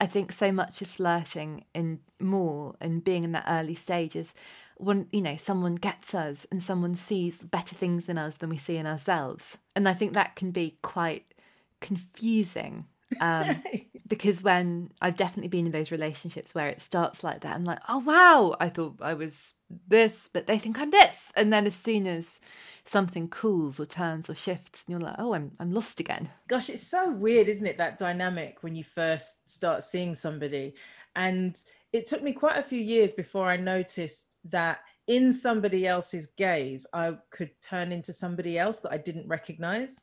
I 0.00 0.06
think 0.06 0.30
so 0.30 0.52
much 0.52 0.80
of 0.80 0.87
flirting 0.87 1.64
and 1.75 1.98
more 2.20 2.76
and 2.80 3.02
being 3.02 3.25
in 3.25 3.32
that 3.32 3.44
early 3.48 3.75
stages 3.75 4.32
when 4.76 5.08
you 5.10 5.20
know 5.20 5.34
someone 5.34 5.75
gets 5.75 6.14
us 6.14 6.46
and 6.52 6.62
someone 6.62 6.94
sees 6.94 7.38
better 7.38 7.75
things 7.75 8.08
in 8.08 8.16
us 8.16 8.37
than 8.37 8.48
we 8.48 8.56
see 8.56 8.76
in 8.76 8.87
ourselves 8.87 9.58
and 9.75 9.88
i 9.88 9.92
think 9.92 10.12
that 10.12 10.37
can 10.37 10.52
be 10.52 10.76
quite 10.82 11.34
confusing 11.80 12.87
um, 13.20 13.62
because 14.08 14.42
when 14.42 14.90
I've 15.00 15.16
definitely 15.16 15.48
been 15.48 15.66
in 15.66 15.72
those 15.72 15.90
relationships 15.90 16.54
where 16.54 16.68
it 16.68 16.80
starts 16.80 17.22
like 17.22 17.40
that, 17.40 17.54
I'm 17.54 17.64
like, 17.64 17.80
oh 17.88 17.98
wow, 17.98 18.56
I 18.60 18.68
thought 18.68 18.96
I 19.00 19.14
was 19.14 19.54
this, 19.86 20.28
but 20.28 20.46
they 20.46 20.58
think 20.58 20.78
I'm 20.78 20.90
this, 20.90 21.32
and 21.36 21.52
then 21.52 21.66
as 21.66 21.74
soon 21.74 22.06
as 22.06 22.40
something 22.84 23.28
cools 23.28 23.78
or 23.78 23.86
turns 23.86 24.30
or 24.30 24.34
shifts, 24.34 24.84
and 24.86 24.92
you're 24.92 25.08
like, 25.08 25.16
oh, 25.18 25.34
I'm 25.34 25.52
I'm 25.60 25.72
lost 25.72 26.00
again. 26.00 26.30
Gosh, 26.48 26.70
it's 26.70 26.86
so 26.86 27.10
weird, 27.12 27.48
isn't 27.48 27.66
it? 27.66 27.78
That 27.78 27.98
dynamic 27.98 28.58
when 28.62 28.74
you 28.74 28.84
first 28.84 29.50
start 29.50 29.84
seeing 29.84 30.14
somebody, 30.14 30.74
and 31.14 31.58
it 31.92 32.06
took 32.06 32.22
me 32.22 32.32
quite 32.32 32.58
a 32.58 32.62
few 32.62 32.80
years 32.80 33.12
before 33.12 33.46
I 33.48 33.56
noticed 33.56 34.36
that 34.50 34.80
in 35.06 35.32
somebody 35.32 35.86
else's 35.86 36.30
gaze, 36.36 36.86
I 36.92 37.16
could 37.30 37.50
turn 37.62 37.92
into 37.92 38.12
somebody 38.12 38.58
else 38.58 38.80
that 38.80 38.92
I 38.92 38.98
didn't 38.98 39.26
recognize 39.26 40.00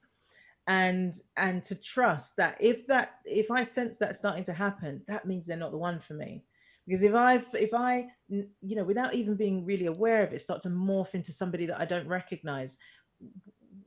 and 0.67 1.13
and 1.37 1.63
to 1.63 1.79
trust 1.79 2.37
that 2.37 2.57
if 2.59 2.87
that 2.87 3.15
if 3.23 3.51
i 3.51 3.61
sense 3.61 3.97
that 3.99 4.15
starting 4.15 4.43
to 4.43 4.53
happen 4.53 5.01
that 5.07 5.27
means 5.27 5.45
they're 5.45 5.57
not 5.57 5.71
the 5.71 5.77
one 5.77 5.99
for 5.99 6.13
me. 6.13 6.43
Because 6.87 7.03
if 7.03 7.15
i've 7.15 7.47
if 7.53 7.73
i 7.73 8.07
you 8.29 8.75
know 8.75 8.83
without 8.83 9.13
even 9.13 9.35
being 9.35 9.65
really 9.65 9.85
aware 9.87 10.23
of 10.23 10.33
it 10.33 10.41
start 10.41 10.61
to 10.61 10.69
morph 10.69 11.13
into 11.13 11.31
somebody 11.31 11.65
that 11.65 11.79
i 11.79 11.85
don't 11.85 12.07
recognize 12.07 12.77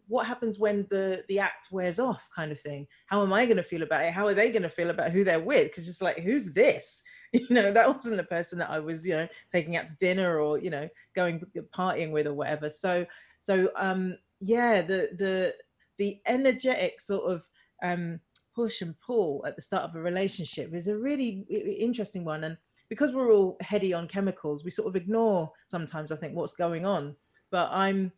what 0.09 0.27
happens 0.27 0.59
when 0.59 0.87
the 0.89 1.23
the 1.29 1.39
act 1.39 1.69
wears 1.71 1.99
off 1.99 2.29
kind 2.35 2.51
of 2.51 2.59
thing? 2.59 2.87
How 3.07 3.23
am 3.23 3.33
i 3.33 3.45
going 3.45 3.59
to 3.59 3.63
feel 3.63 3.83
about 3.83 4.05
it? 4.05 4.13
How 4.13 4.27
are 4.27 4.35
they 4.35 4.51
going 4.51 4.63
to 4.63 4.71
feel 4.71 4.91
about 4.91 5.13
who 5.13 5.23
they're 5.23 5.39
with? 5.39 5.71
Because 5.71 5.87
it's 5.87 6.03
like 6.03 6.19
who's 6.19 6.53
this? 6.53 7.03
You 7.31 7.47
know 7.51 7.73
that 7.73 7.95
wasn't 7.95 8.17
the 8.17 8.23
person 8.23 8.59
that 8.61 8.71
i 8.71 8.79
was 8.79 9.07
you 9.07 9.13
know 9.13 9.29
taking 9.53 9.77
out 9.77 9.87
to 9.89 9.99
dinner 9.99 10.41
or 10.41 10.59
you 10.59 10.71
know 10.71 10.89
going 11.15 11.43
partying 11.77 12.11
with 12.11 12.27
or 12.27 12.33
whatever. 12.33 12.71
So 12.71 13.05
so 13.39 13.71
um 13.77 14.17
yeah 14.41 14.81
the 14.81 15.11
the 15.19 15.55
the 15.99 16.19
energetic 16.27 17.01
sort 17.01 17.31
of 17.31 17.47
um, 17.83 18.21
push 18.55 18.83
and 18.83 18.99
pull 19.01 19.45
at 19.47 19.57
the 19.57 19.63
start 19.63 19.85
of 19.85 19.95
a 19.95 20.01
relationship 20.01 20.75
is 20.75 20.89
a 20.89 20.99
really 20.99 21.45
interesting 21.79 22.25
one. 22.25 22.45
And 22.45 22.57
because 22.89 23.13
we're 23.13 23.33
all 23.33 23.57
heady 23.61 23.93
on 23.93 24.09
chemicals, 24.09 24.65
we 24.65 24.71
sort 24.71 24.89
of 24.89 24.97
ignore 24.97 25.51
sometimes, 25.67 26.11
I 26.11 26.17
think, 26.17 26.35
what's 26.35 26.57
going 26.57 26.87
on. 26.87 27.15
But 27.51 27.71
I'm 27.71 28.13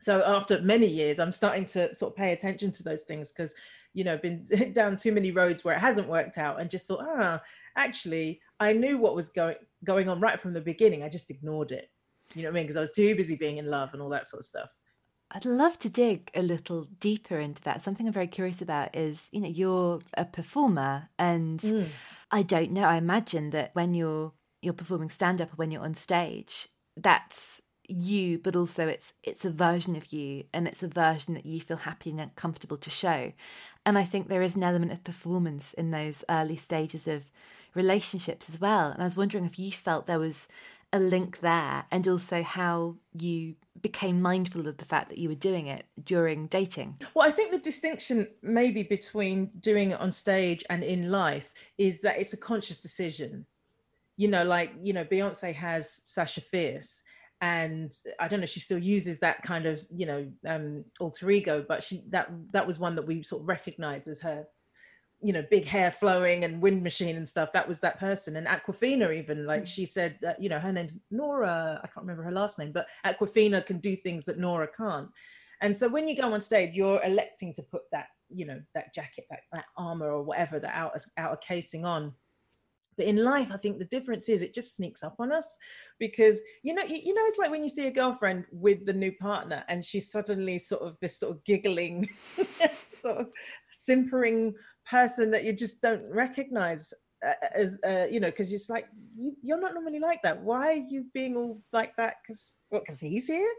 so 0.00 0.22
after 0.24 0.60
many 0.62 0.86
years, 0.86 1.18
I'm 1.18 1.32
starting 1.32 1.66
to 1.66 1.94
sort 1.94 2.12
of 2.12 2.16
pay 2.16 2.32
attention 2.32 2.70
to 2.72 2.82
those 2.82 3.04
things 3.04 3.32
because, 3.32 3.54
you 3.94 4.04
know, 4.04 4.16
been 4.16 4.44
down 4.72 4.96
too 4.96 5.12
many 5.12 5.32
roads 5.32 5.64
where 5.64 5.74
it 5.74 5.80
hasn't 5.80 6.08
worked 6.08 6.38
out 6.38 6.60
and 6.60 6.70
just 6.70 6.86
thought, 6.86 7.04
ah, 7.06 7.40
actually, 7.76 8.40
I 8.60 8.72
knew 8.72 8.98
what 8.98 9.16
was 9.16 9.30
going 9.30 9.56
going 9.84 10.08
on 10.08 10.20
right 10.20 10.40
from 10.40 10.52
the 10.52 10.60
beginning. 10.60 11.02
I 11.02 11.08
just 11.08 11.30
ignored 11.30 11.72
it. 11.72 11.90
You 12.34 12.42
know 12.42 12.48
what 12.48 12.52
I 12.52 12.54
mean? 12.54 12.64
Because 12.64 12.76
I 12.76 12.82
was 12.82 12.94
too 12.94 13.14
busy 13.16 13.36
being 13.36 13.58
in 13.58 13.66
love 13.66 13.90
and 13.92 14.02
all 14.02 14.10
that 14.10 14.26
sort 14.26 14.40
of 14.40 14.46
stuff. 14.46 14.68
I'd 15.30 15.44
love 15.44 15.78
to 15.80 15.90
dig 15.90 16.30
a 16.34 16.42
little 16.42 16.86
deeper 17.00 17.38
into 17.38 17.62
that. 17.62 17.82
Something 17.82 18.06
I'm 18.06 18.12
very 18.12 18.26
curious 18.26 18.62
about 18.62 18.96
is, 18.96 19.28
you 19.30 19.40
know, 19.40 19.48
you're 19.48 20.00
a 20.14 20.24
performer 20.24 21.10
and 21.18 21.60
mm. 21.60 21.86
I 22.30 22.42
don't 22.42 22.72
know, 22.72 22.84
I 22.84 22.96
imagine 22.96 23.50
that 23.50 23.74
when 23.74 23.94
you're 23.94 24.32
you're 24.62 24.72
performing 24.72 25.10
stand 25.10 25.40
up 25.40 25.52
or 25.52 25.56
when 25.56 25.70
you're 25.70 25.84
on 25.84 25.94
stage, 25.94 26.68
that's 26.96 27.62
you, 27.88 28.38
but 28.38 28.56
also 28.56 28.86
it's 28.86 29.12
it's 29.22 29.44
a 29.44 29.50
version 29.50 29.96
of 29.96 30.12
you 30.12 30.44
and 30.54 30.66
it's 30.66 30.82
a 30.82 30.88
version 30.88 31.34
that 31.34 31.46
you 31.46 31.60
feel 31.60 31.78
happy 31.78 32.10
and 32.10 32.34
comfortable 32.34 32.78
to 32.78 32.90
show. 32.90 33.32
And 33.84 33.98
I 33.98 34.04
think 34.04 34.28
there 34.28 34.42
is 34.42 34.56
an 34.56 34.62
element 34.62 34.92
of 34.92 35.04
performance 35.04 35.74
in 35.74 35.90
those 35.90 36.24
early 36.28 36.56
stages 36.56 37.06
of 37.06 37.24
relationships 37.74 38.48
as 38.48 38.60
well. 38.60 38.90
And 38.90 39.00
I 39.00 39.04
was 39.04 39.16
wondering 39.16 39.44
if 39.44 39.58
you 39.58 39.72
felt 39.72 40.06
there 40.06 40.18
was 40.18 40.48
a 40.92 40.98
link 40.98 41.40
there 41.40 41.84
and 41.90 42.08
also 42.08 42.42
how 42.42 42.96
you 43.18 43.54
became 43.80 44.20
mindful 44.20 44.66
of 44.66 44.76
the 44.78 44.84
fact 44.84 45.08
that 45.08 45.18
you 45.18 45.28
were 45.28 45.34
doing 45.34 45.66
it 45.66 45.86
during 46.02 46.46
dating? 46.46 46.98
Well, 47.14 47.28
I 47.28 47.30
think 47.30 47.50
the 47.50 47.58
distinction 47.58 48.28
maybe 48.42 48.82
between 48.82 49.50
doing 49.60 49.90
it 49.90 50.00
on 50.00 50.10
stage 50.10 50.64
and 50.70 50.82
in 50.82 51.10
life 51.10 51.52
is 51.76 52.00
that 52.02 52.18
it's 52.18 52.32
a 52.32 52.38
conscious 52.38 52.78
decision. 52.78 53.46
You 54.16 54.28
know, 54.28 54.44
like, 54.44 54.72
you 54.82 54.92
know, 54.92 55.04
Beyonce 55.04 55.54
has 55.54 55.90
Sasha 55.90 56.40
Fierce 56.40 57.04
and 57.40 57.96
I 58.18 58.26
don't 58.26 58.40
know, 58.40 58.46
she 58.46 58.60
still 58.60 58.78
uses 58.78 59.20
that 59.20 59.42
kind 59.42 59.66
of, 59.66 59.80
you 59.94 60.06
know, 60.06 60.26
um, 60.46 60.84
alter 60.98 61.30
ego, 61.30 61.64
but 61.66 61.82
she 61.82 62.02
that 62.08 62.30
that 62.52 62.66
was 62.66 62.78
one 62.78 62.96
that 62.96 63.06
we 63.06 63.22
sort 63.22 63.42
of 63.42 63.48
recognized 63.48 64.08
as 64.08 64.20
her 64.22 64.46
you 65.20 65.32
know 65.32 65.44
big 65.50 65.64
hair 65.64 65.90
flowing 65.90 66.44
and 66.44 66.62
wind 66.62 66.82
machine 66.82 67.16
and 67.16 67.28
stuff 67.28 67.52
that 67.52 67.68
was 67.68 67.80
that 67.80 67.98
person. 67.98 68.36
And 68.36 68.46
awkwafina 68.46 69.16
even 69.16 69.46
like 69.46 69.64
mm. 69.64 69.66
she 69.66 69.84
said 69.84 70.18
that 70.22 70.40
you 70.40 70.48
know 70.48 70.58
her 70.58 70.72
name's 70.72 71.00
nora 71.10 71.80
i 71.82 71.86
can't 71.86 72.06
remember 72.06 72.22
her 72.22 72.32
last 72.32 72.58
name 72.58 72.72
but 72.72 72.86
awkwafina 73.04 73.64
can 73.64 73.78
do 73.78 73.96
things 73.96 74.24
that 74.26 74.38
nora 74.38 74.68
can't. 74.68 75.08
And 75.60 75.76
so 75.76 75.88
when 75.88 76.06
you 76.06 76.16
go 76.16 76.32
on 76.32 76.40
stage 76.40 76.74
you're 76.74 77.02
electing 77.04 77.52
to 77.54 77.62
put 77.62 77.82
that 77.92 78.06
you 78.28 78.46
know 78.46 78.60
that 78.74 78.94
jacket 78.94 79.24
that, 79.30 79.40
that 79.52 79.64
armor 79.76 80.10
or 80.10 80.22
whatever 80.22 80.60
that 80.60 80.74
outer, 80.74 81.00
outer 81.16 81.36
casing 81.36 81.84
on. 81.84 82.12
But 82.96 83.06
in 83.06 83.22
life 83.22 83.52
i 83.52 83.56
think 83.56 83.78
the 83.78 83.84
difference 83.84 84.28
is 84.28 84.42
it 84.42 84.52
just 84.52 84.74
sneaks 84.74 85.04
up 85.04 85.14
on 85.20 85.30
us 85.30 85.56
because 86.00 86.40
you 86.64 86.74
know 86.74 86.82
you, 86.82 86.96
you 86.96 87.14
know 87.14 87.22
it's 87.26 87.38
like 87.38 87.50
when 87.50 87.62
you 87.62 87.68
see 87.68 87.86
a 87.86 87.92
girlfriend 87.92 88.44
with 88.50 88.86
the 88.86 88.92
new 88.92 89.12
partner 89.12 89.64
and 89.68 89.84
she's 89.84 90.10
suddenly 90.10 90.58
sort 90.58 90.82
of 90.82 90.98
this 91.00 91.18
sort 91.18 91.30
of 91.30 91.44
giggling 91.44 92.08
sort 93.00 93.18
of 93.18 93.28
simpering 93.70 94.54
person 94.88 95.30
that 95.30 95.44
you 95.44 95.52
just 95.52 95.82
don't 95.82 96.02
recognize 96.10 96.92
uh, 97.24 97.32
as 97.54 97.80
uh, 97.86 98.06
you 98.10 98.20
know 98.20 98.28
because 98.28 98.52
it's 98.52 98.70
like 98.70 98.86
you, 99.42 99.54
are 99.54 99.60
not 99.60 99.74
normally 99.74 99.98
like 100.00 100.22
that. 100.22 100.42
Why 100.42 100.68
are 100.68 100.86
you 100.88 101.06
being 101.12 101.36
all 101.36 101.60
like 101.72 101.94
that? 101.96 102.16
Because 102.22 102.62
what 102.68 102.84
because 102.84 103.00
he's 103.00 103.26
here? 103.26 103.52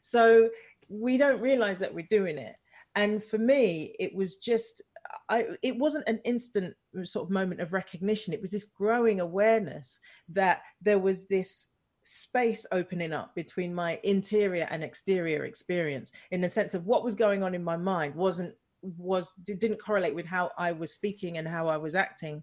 So 0.00 0.48
we 0.88 1.16
don't 1.16 1.40
realize 1.40 1.78
that 1.80 1.94
we're 1.94 2.06
doing 2.08 2.38
it. 2.38 2.56
And 2.94 3.22
for 3.22 3.38
me 3.38 3.94
it 3.98 4.14
was 4.14 4.36
just 4.36 4.82
I, 5.28 5.46
it 5.62 5.78
wasn't 5.78 6.08
an 6.08 6.20
instant 6.24 6.74
sort 7.04 7.26
of 7.26 7.30
moment 7.30 7.60
of 7.60 7.72
recognition. 7.72 8.32
It 8.32 8.40
was 8.40 8.50
this 8.50 8.64
growing 8.64 9.20
awareness 9.20 10.00
that 10.30 10.62
there 10.80 10.98
was 10.98 11.28
this 11.28 11.66
space 12.04 12.66
opening 12.72 13.12
up 13.12 13.34
between 13.34 13.74
my 13.74 14.00
interior 14.02 14.66
and 14.70 14.82
exterior 14.82 15.44
experience 15.44 16.12
in 16.30 16.40
the 16.40 16.48
sense 16.48 16.74
of 16.74 16.86
what 16.86 17.04
was 17.04 17.14
going 17.14 17.42
on 17.42 17.54
in 17.54 17.62
my 17.62 17.76
mind 17.76 18.14
wasn't 18.14 18.54
was 18.82 19.34
it 19.46 19.60
didn't 19.60 19.78
correlate 19.78 20.14
with 20.14 20.26
how 20.26 20.50
I 20.58 20.72
was 20.72 20.92
speaking 20.92 21.38
and 21.38 21.46
how 21.46 21.68
I 21.68 21.76
was 21.76 21.94
acting. 21.94 22.42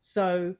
So 0.00 0.54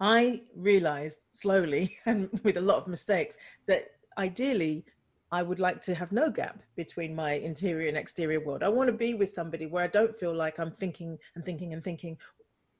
I 0.00 0.42
realized 0.56 1.26
slowly 1.32 1.98
and 2.06 2.28
with 2.42 2.56
a 2.56 2.60
lot 2.60 2.78
of 2.78 2.88
mistakes 2.88 3.36
that 3.66 3.88
ideally 4.18 4.84
I 5.32 5.42
would 5.42 5.60
like 5.60 5.80
to 5.82 5.94
have 5.94 6.10
no 6.10 6.30
gap 6.30 6.60
between 6.74 7.14
my 7.14 7.34
interior 7.34 7.88
and 7.88 7.96
exterior 7.96 8.40
world. 8.40 8.62
I 8.62 8.68
want 8.68 8.88
to 8.88 8.92
be 8.92 9.14
with 9.14 9.28
somebody 9.28 9.66
where 9.66 9.84
I 9.84 9.88
don't 9.88 10.18
feel 10.18 10.34
like 10.34 10.58
I'm 10.58 10.72
thinking 10.72 11.18
and 11.36 11.44
thinking 11.44 11.72
and 11.72 11.84
thinking 11.84 12.18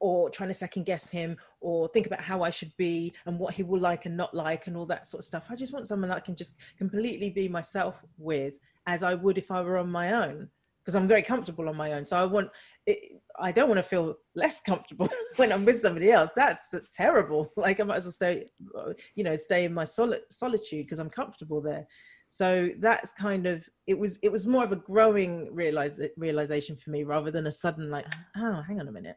or 0.01 0.31
trying 0.31 0.49
to 0.49 0.55
second 0.55 0.87
guess 0.87 1.11
him 1.11 1.37
or 1.61 1.87
think 1.89 2.07
about 2.07 2.23
how 2.23 2.43
I 2.43 2.51
should 2.51 2.75
be 2.77 3.13
and 3.27 3.39
what 3.39 3.55
he 3.55 3.63
will 3.63 3.81
like 3.81 4.07
and 4.07 4.17
not 4.17 4.35
like 4.35 4.67
and 4.67 4.77
all 4.77 4.87
that 4.87 5.07
sort 5.07 5.21
of 5.21 5.27
stuff. 5.27 5.47
I 5.51 5.57
just 5.57 5.73
want 5.73 5.87
someone 5.87 6.09
that 6.09 6.17
I 6.17 6.21
can 6.21 6.35
just 6.35 6.57
completely 6.79 7.31
be 7.31 7.49
myself 7.49 8.03
with 8.19 8.55
as 8.87 9.03
I 9.03 9.15
would 9.15 9.39
if 9.39 9.51
I 9.51 9.61
were 9.61 9.79
on 9.79 9.91
my 9.91 10.13
own 10.15 10.49
because 10.81 10.95
I'm 10.95 11.09
very 11.09 11.23
comfortable 11.23 11.69
on 11.69 11.77
my 11.77 11.93
own. 11.93 12.05
So 12.05 12.19
I 12.19 12.25
want 12.25 12.49
it, 12.87 13.21
I 13.39 13.53
don't 13.53 13.69
want 13.69 13.79
to 13.79 13.83
feel 13.83 14.17
less 14.35 14.61
comfortable 14.63 15.09
when 15.37 15.53
I'm 15.53 15.65
with 15.65 15.81
somebody 15.81 16.11
else. 16.11 16.31
That's 16.35 16.75
terrible. 16.93 17.53
Like 17.57 17.79
I 17.79 17.85
might 17.85 17.97
as 17.97 18.05
well 18.07 18.13
stay, 18.13 18.51
you 19.15 19.23
know, 19.23 19.37
stay 19.37 19.65
in 19.65 19.75
my 19.75 19.85
soli- 19.85 20.21
solitude 20.31 20.87
because 20.87 20.99
I'm 20.99 21.11
comfortable 21.11 21.61
there. 21.61 21.87
So 22.29 22.71
that's 22.79 23.13
kind 23.13 23.47
of 23.47 23.69
it 23.87 23.99
was 23.99 24.19
it 24.23 24.33
was 24.33 24.47
more 24.47 24.65
of 24.65 24.73
a 24.73 24.77
growing 24.77 25.53
realize 25.53 26.01
realization 26.17 26.77
for 26.77 26.91
me 26.91 27.05
rather 27.05 27.31
than 27.31 27.49
a 27.49 27.53
sudden 27.53 27.91
like 27.91 28.07
uh-huh. 28.07 28.55
oh 28.59 28.63
hang 28.63 28.81
on 28.81 28.89
a 28.89 28.93
minute. 28.93 29.17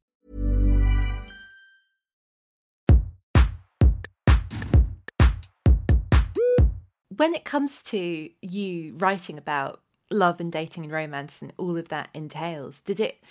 when 7.21 7.35
it 7.35 7.43
comes 7.43 7.83
to 7.83 8.31
you 8.41 8.95
writing 8.95 9.37
about 9.37 9.79
love 10.09 10.39
and 10.39 10.51
dating 10.51 10.85
and 10.85 10.91
romance 10.91 11.39
and 11.39 11.53
all 11.55 11.77
of 11.77 11.87
that 11.89 12.09
entails, 12.15 12.81
did 12.81 12.99
it 12.99 13.23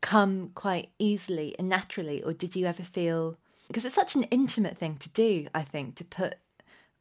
come 0.00 0.50
quite 0.56 0.88
easily 0.98 1.54
and 1.56 1.68
naturally, 1.68 2.24
or 2.24 2.32
did 2.32 2.56
you 2.56 2.66
ever 2.66 2.82
feel 2.82 3.38
because 3.68 3.84
it's 3.84 3.94
such 3.94 4.16
an 4.16 4.24
intimate 4.32 4.76
thing 4.76 4.96
to 4.96 5.08
do, 5.10 5.46
I 5.54 5.62
think, 5.62 5.94
to 5.94 6.04
put 6.04 6.38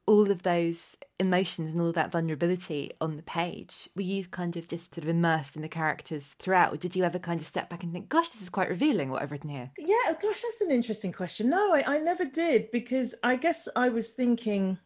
all 0.05 0.29
of 0.29 0.43
those 0.43 0.95
emotions 1.19 1.74
and 1.74 1.81
all 1.81 1.91
that 1.93 2.12
vulnerability 2.12 2.91
on 3.01 3.15
the 3.15 3.24
page? 3.24 3.89
Were 3.95 4.03
you 4.03 4.24
kind 4.25 4.55
of 4.55 4.67
just 4.67 4.93
sort 4.93 5.05
of 5.05 5.09
immersed 5.09 5.55
in 5.55 5.63
the 5.63 5.67
characters 5.67 6.36
throughout, 6.38 6.71
or 6.71 6.77
did 6.77 6.95
you 6.95 7.03
ever 7.05 7.17
kind 7.17 7.41
of 7.41 7.48
step 7.48 7.71
back 7.71 7.81
and 7.81 7.91
think, 7.91 8.07
gosh, 8.07 8.29
this 8.29 8.43
is 8.43 8.50
quite 8.50 8.69
revealing 8.69 9.09
what 9.09 9.24
I've 9.24 9.31
written 9.31 9.50
here? 9.50 9.71
Yeah, 9.79 9.95
oh 10.09 10.17
gosh, 10.21 10.43
that's 10.43 10.62
an 10.62 10.69
interesting 10.69 11.12
question. 11.12 11.50
No, 11.50 11.74
I, 11.74 11.95
I 11.95 11.98
never 11.98 12.24
did 12.24 12.69
because 12.69 13.15
I 13.24 13.36
guess 13.36 13.67
I 13.75 13.89
was 13.89 14.13
thinking 14.13 14.77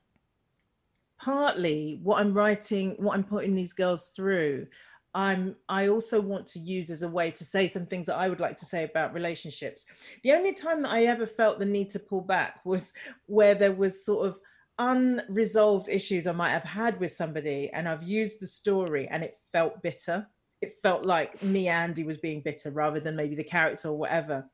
partly 1.23 1.99
what 2.03 2.19
I'm 2.19 2.33
writing, 2.33 2.95
what 2.97 3.15
I'm 3.15 3.23
putting 3.23 3.55
these 3.55 3.73
girls 3.73 4.09
through, 4.09 4.67
I'm 5.15 5.55
I 5.69 5.89
also 5.89 6.19
want 6.19 6.47
to 6.47 6.59
use 6.59 6.89
as 6.89 7.03
a 7.03 7.09
way 7.09 7.29
to 7.31 7.45
say 7.45 7.67
some 7.67 7.85
things 7.85 8.07
that 8.07 8.17
I 8.17 8.29
would 8.29 8.39
like 8.39 8.57
to 8.57 8.65
say 8.65 8.83
about 8.83 9.13
relationships. 9.13 9.85
The 10.23 10.33
only 10.33 10.53
time 10.53 10.81
that 10.81 10.91
I 10.91 11.03
ever 11.05 11.27
felt 11.27 11.59
the 11.59 11.65
need 11.65 11.91
to 11.91 11.99
pull 11.99 12.21
back 12.21 12.61
was 12.65 12.93
where 13.27 13.53
there 13.53 13.71
was 13.71 14.05
sort 14.05 14.27
of 14.27 14.39
unresolved 14.79 15.87
issues 15.87 16.25
I 16.25 16.31
might 16.31 16.49
have 16.49 16.63
had 16.63 16.99
with 16.99 17.11
somebody 17.11 17.69
and 17.71 17.87
I've 17.87 18.03
used 18.03 18.41
the 18.41 18.47
story 18.47 19.07
and 19.07 19.23
it 19.23 19.37
felt 19.51 19.83
bitter. 19.83 20.27
It 20.61 20.77
felt 20.81 21.05
like 21.05 21.43
me 21.43 21.65
Andi 21.65 22.05
was 22.05 22.17
being 22.17 22.41
bitter 22.41 22.71
rather 22.71 22.99
than 22.99 23.15
maybe 23.15 23.35
the 23.35 23.43
character 23.43 23.89
or 23.89 23.97
whatever. 23.97 24.49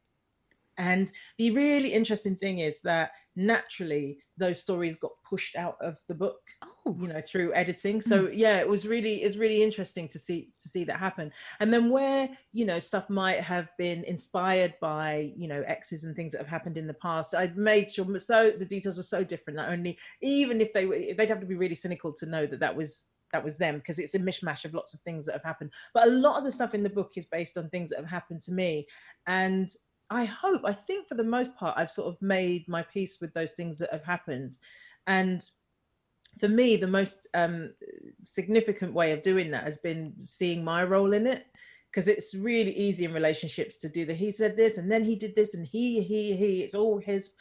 And 0.79 1.11
the 1.37 1.51
really 1.51 1.93
interesting 1.93 2.35
thing 2.35 2.59
is 2.59 2.81
that 2.81 3.11
naturally 3.39 4.17
those 4.37 4.59
stories 4.59 4.97
got 4.97 5.11
pushed 5.27 5.55
out 5.55 5.77
of 5.81 5.97
the 6.09 6.13
book 6.13 6.41
oh. 6.63 6.97
you 6.99 7.07
know 7.07 7.21
through 7.21 7.53
editing 7.53 8.01
so 8.01 8.25
mm. 8.25 8.31
yeah 8.33 8.57
it 8.57 8.67
was 8.67 8.85
really 8.85 9.23
it's 9.23 9.37
really 9.37 9.63
interesting 9.63 10.09
to 10.09 10.19
see 10.19 10.49
to 10.61 10.67
see 10.67 10.83
that 10.83 10.97
happen 10.97 11.31
and 11.61 11.73
then 11.73 11.89
where 11.89 12.29
you 12.51 12.65
know 12.65 12.79
stuff 12.79 13.09
might 13.09 13.39
have 13.39 13.69
been 13.77 14.03
inspired 14.03 14.73
by 14.81 15.31
you 15.37 15.47
know 15.47 15.63
exes 15.67 16.03
and 16.03 16.17
things 16.17 16.33
that 16.33 16.39
have 16.39 16.47
happened 16.47 16.77
in 16.77 16.85
the 16.85 16.93
past 16.95 17.33
i've 17.33 17.55
made 17.55 17.89
sure 17.89 18.19
so 18.19 18.51
the 18.51 18.65
details 18.65 18.97
were 18.97 19.03
so 19.03 19.23
different 19.23 19.57
that 19.57 19.69
only 19.69 19.97
even 20.21 20.59
if 20.59 20.73
they 20.73 20.85
were 20.85 20.97
they'd 21.17 21.29
have 21.29 21.39
to 21.39 21.45
be 21.45 21.55
really 21.55 21.75
cynical 21.75 22.11
to 22.11 22.25
know 22.25 22.45
that 22.45 22.59
that 22.59 22.75
was 22.75 23.11
that 23.31 23.43
was 23.43 23.57
them 23.57 23.77
because 23.77 23.99
it's 23.99 24.15
a 24.15 24.19
mishmash 24.19 24.65
of 24.65 24.73
lots 24.73 24.93
of 24.93 24.99
things 25.01 25.25
that 25.25 25.33
have 25.33 25.43
happened 25.43 25.71
but 25.93 26.07
a 26.07 26.11
lot 26.11 26.37
of 26.37 26.43
the 26.43 26.51
stuff 26.51 26.73
in 26.73 26.83
the 26.83 26.89
book 26.89 27.11
is 27.15 27.25
based 27.25 27.57
on 27.57 27.69
things 27.69 27.89
that 27.89 27.99
have 27.99 28.09
happened 28.09 28.41
to 28.41 28.51
me 28.51 28.85
and 29.27 29.69
I 30.09 30.25
hope, 30.25 30.61
I 30.65 30.73
think 30.73 31.07
for 31.07 31.15
the 31.15 31.23
most 31.23 31.55
part, 31.55 31.77
I've 31.77 31.91
sort 31.91 32.13
of 32.13 32.21
made 32.21 32.67
my 32.67 32.81
peace 32.81 33.19
with 33.21 33.33
those 33.33 33.53
things 33.53 33.77
that 33.79 33.91
have 33.91 34.03
happened. 34.03 34.57
And 35.05 35.43
for 36.39 36.47
me, 36.47 36.77
the 36.77 36.87
most 36.87 37.27
um, 37.33 37.73
significant 38.23 38.93
way 38.93 39.11
of 39.11 39.21
doing 39.21 39.51
that 39.51 39.63
has 39.63 39.81
been 39.81 40.13
seeing 40.19 40.63
my 40.63 40.83
role 40.83 41.13
in 41.13 41.27
it. 41.27 41.45
Because 41.91 42.07
it's 42.07 42.35
really 42.35 42.75
easy 42.75 43.05
in 43.05 43.13
relationships 43.13 43.79
to 43.79 43.89
do 43.89 44.05
the 44.05 44.13
he 44.13 44.31
said 44.31 44.55
this 44.55 44.77
and 44.77 44.91
then 44.91 45.03
he 45.03 45.15
did 45.15 45.35
this 45.35 45.55
and 45.55 45.65
he, 45.65 46.03
he, 46.03 46.35
he, 46.35 46.61
it's 46.61 46.75
all 46.75 46.99
his 46.99 47.33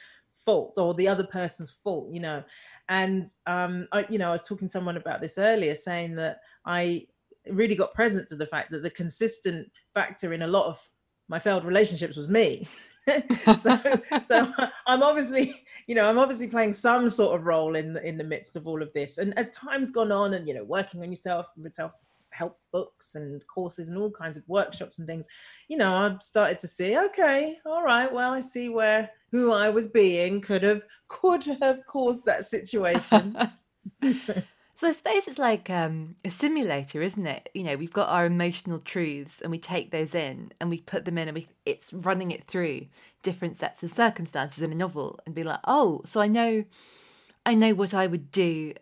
fault 0.46 0.78
or 0.78 0.94
the 0.94 1.06
other 1.06 1.24
person's 1.24 1.70
fault, 1.70 2.10
you 2.10 2.20
know. 2.20 2.42
And, 2.88 3.28
um, 3.46 3.86
I, 3.92 4.06
you 4.08 4.16
know, 4.16 4.30
I 4.30 4.32
was 4.32 4.48
talking 4.48 4.66
to 4.66 4.72
someone 4.72 4.96
about 4.96 5.20
this 5.20 5.36
earlier 5.36 5.74
saying 5.74 6.14
that 6.16 6.40
I 6.64 7.06
really 7.50 7.74
got 7.74 7.92
present 7.92 8.26
to 8.28 8.36
the 8.36 8.46
fact 8.46 8.70
that 8.70 8.82
the 8.82 8.88
consistent 8.88 9.70
factor 9.92 10.32
in 10.32 10.40
a 10.40 10.46
lot 10.46 10.66
of 10.66 10.88
my 11.28 11.38
failed 11.38 11.64
relationships 11.64 12.16
was 12.16 12.28
me. 12.28 12.66
so, 13.60 13.80
so 14.26 14.52
I'm 14.86 15.02
obviously, 15.02 15.62
you 15.86 15.94
know, 15.94 16.08
I'm 16.08 16.18
obviously 16.18 16.48
playing 16.48 16.72
some 16.72 17.08
sort 17.08 17.38
of 17.38 17.46
role 17.46 17.76
in 17.76 17.94
the, 17.94 18.06
in 18.06 18.18
the 18.18 18.24
midst 18.24 18.56
of 18.56 18.66
all 18.66 18.82
of 18.82 18.92
this. 18.92 19.18
And 19.18 19.36
as 19.38 19.50
time's 19.50 19.90
gone 19.90 20.12
on, 20.12 20.34
and 20.34 20.46
you 20.46 20.54
know, 20.54 20.64
working 20.64 21.02
on 21.02 21.10
yourself 21.10 21.46
self 21.68 21.92
help 22.30 22.58
books 22.72 23.14
and 23.14 23.42
courses 23.46 23.88
and 23.88 23.98
all 23.98 24.10
kinds 24.10 24.36
of 24.36 24.48
workshops 24.48 24.98
and 24.98 25.08
things, 25.08 25.26
you 25.68 25.76
know, 25.76 25.94
I've 25.94 26.22
started 26.22 26.60
to 26.60 26.68
see, 26.68 26.98
okay, 26.98 27.58
all 27.66 27.82
right, 27.82 28.12
well, 28.12 28.32
I 28.32 28.40
see 28.40 28.68
where 28.68 29.10
who 29.30 29.52
I 29.52 29.68
was 29.70 29.90
being 29.90 30.40
could 30.40 30.62
have 30.62 30.82
could 31.08 31.44
have 31.60 31.84
caused 31.86 32.24
that 32.26 32.44
situation. 32.44 33.36
So 34.78 34.86
I 34.86 34.92
suppose 34.92 35.26
it's 35.26 35.40
like 35.40 35.68
um, 35.70 36.14
a 36.24 36.30
simulator, 36.30 37.02
isn't 37.02 37.26
it? 37.26 37.50
You 37.52 37.64
know, 37.64 37.76
we've 37.76 37.92
got 37.92 38.10
our 38.10 38.24
emotional 38.24 38.78
truths 38.78 39.40
and 39.40 39.50
we 39.50 39.58
take 39.58 39.90
those 39.90 40.14
in 40.14 40.52
and 40.60 40.70
we 40.70 40.78
put 40.78 41.04
them 41.04 41.18
in 41.18 41.26
and 41.26 41.34
we, 41.34 41.48
it's 41.66 41.92
running 41.92 42.30
it 42.30 42.44
through 42.44 42.86
different 43.24 43.56
sets 43.56 43.82
of 43.82 43.90
circumstances 43.90 44.62
in 44.62 44.70
a 44.70 44.76
novel 44.76 45.18
and 45.26 45.34
be 45.34 45.42
like, 45.42 45.58
oh, 45.64 46.02
so 46.04 46.20
I 46.20 46.28
know, 46.28 46.64
I 47.44 47.54
know 47.54 47.74
what 47.74 47.92
I 47.92 48.06
would 48.06 48.30
do 48.30 48.72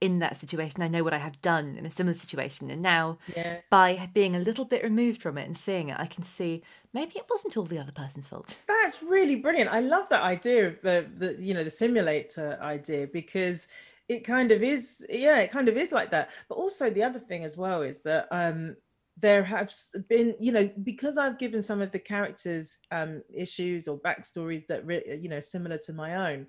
in 0.00 0.20
that 0.20 0.36
situation. 0.36 0.82
I 0.82 0.88
know 0.88 1.02
what 1.02 1.14
I 1.14 1.18
have 1.18 1.42
done 1.42 1.74
in 1.76 1.84
a 1.84 1.90
similar 1.90 2.16
situation. 2.16 2.70
And 2.70 2.80
now 2.80 3.18
yeah. 3.36 3.58
by 3.70 4.08
being 4.14 4.36
a 4.36 4.38
little 4.38 4.64
bit 4.64 4.84
removed 4.84 5.20
from 5.20 5.36
it 5.36 5.46
and 5.46 5.58
seeing 5.58 5.88
it, 5.88 5.98
I 5.98 6.06
can 6.06 6.22
see 6.22 6.62
maybe 6.94 7.14
it 7.16 7.26
wasn't 7.28 7.56
all 7.56 7.64
the 7.64 7.80
other 7.80 7.90
person's 7.90 8.28
fault. 8.28 8.56
That's 8.68 9.02
really 9.02 9.34
brilliant. 9.34 9.72
I 9.72 9.80
love 9.80 10.08
that 10.10 10.22
idea 10.22 10.68
of 10.68 10.80
the, 10.82 11.10
the 11.18 11.36
you 11.40 11.54
know, 11.54 11.64
the 11.64 11.70
simulator 11.70 12.56
idea 12.62 13.08
because– 13.08 13.66
it 14.10 14.24
kind 14.24 14.50
of 14.50 14.60
is 14.60 15.06
yeah 15.08 15.38
it 15.38 15.52
kind 15.52 15.68
of 15.68 15.76
is 15.76 15.92
like 15.92 16.10
that. 16.10 16.30
But 16.48 16.56
also 16.56 16.90
the 16.90 17.04
other 17.04 17.20
thing 17.20 17.44
as 17.44 17.56
well 17.56 17.82
is 17.82 18.02
that 18.02 18.26
um 18.32 18.76
there 19.16 19.44
have 19.44 19.72
been 20.08 20.34
you 20.40 20.50
know 20.50 20.68
because 20.82 21.18
i've 21.18 21.38
given 21.38 21.60
some 21.60 21.82
of 21.82 21.92
the 21.92 21.98
characters 21.98 22.78
um 22.90 23.22
issues 23.34 23.86
or 23.86 24.00
backstories 24.00 24.66
that 24.66 24.86
re- 24.86 25.18
you 25.20 25.28
know 25.28 25.40
similar 25.40 25.76
to 25.76 25.92
my 25.92 26.32
own 26.32 26.46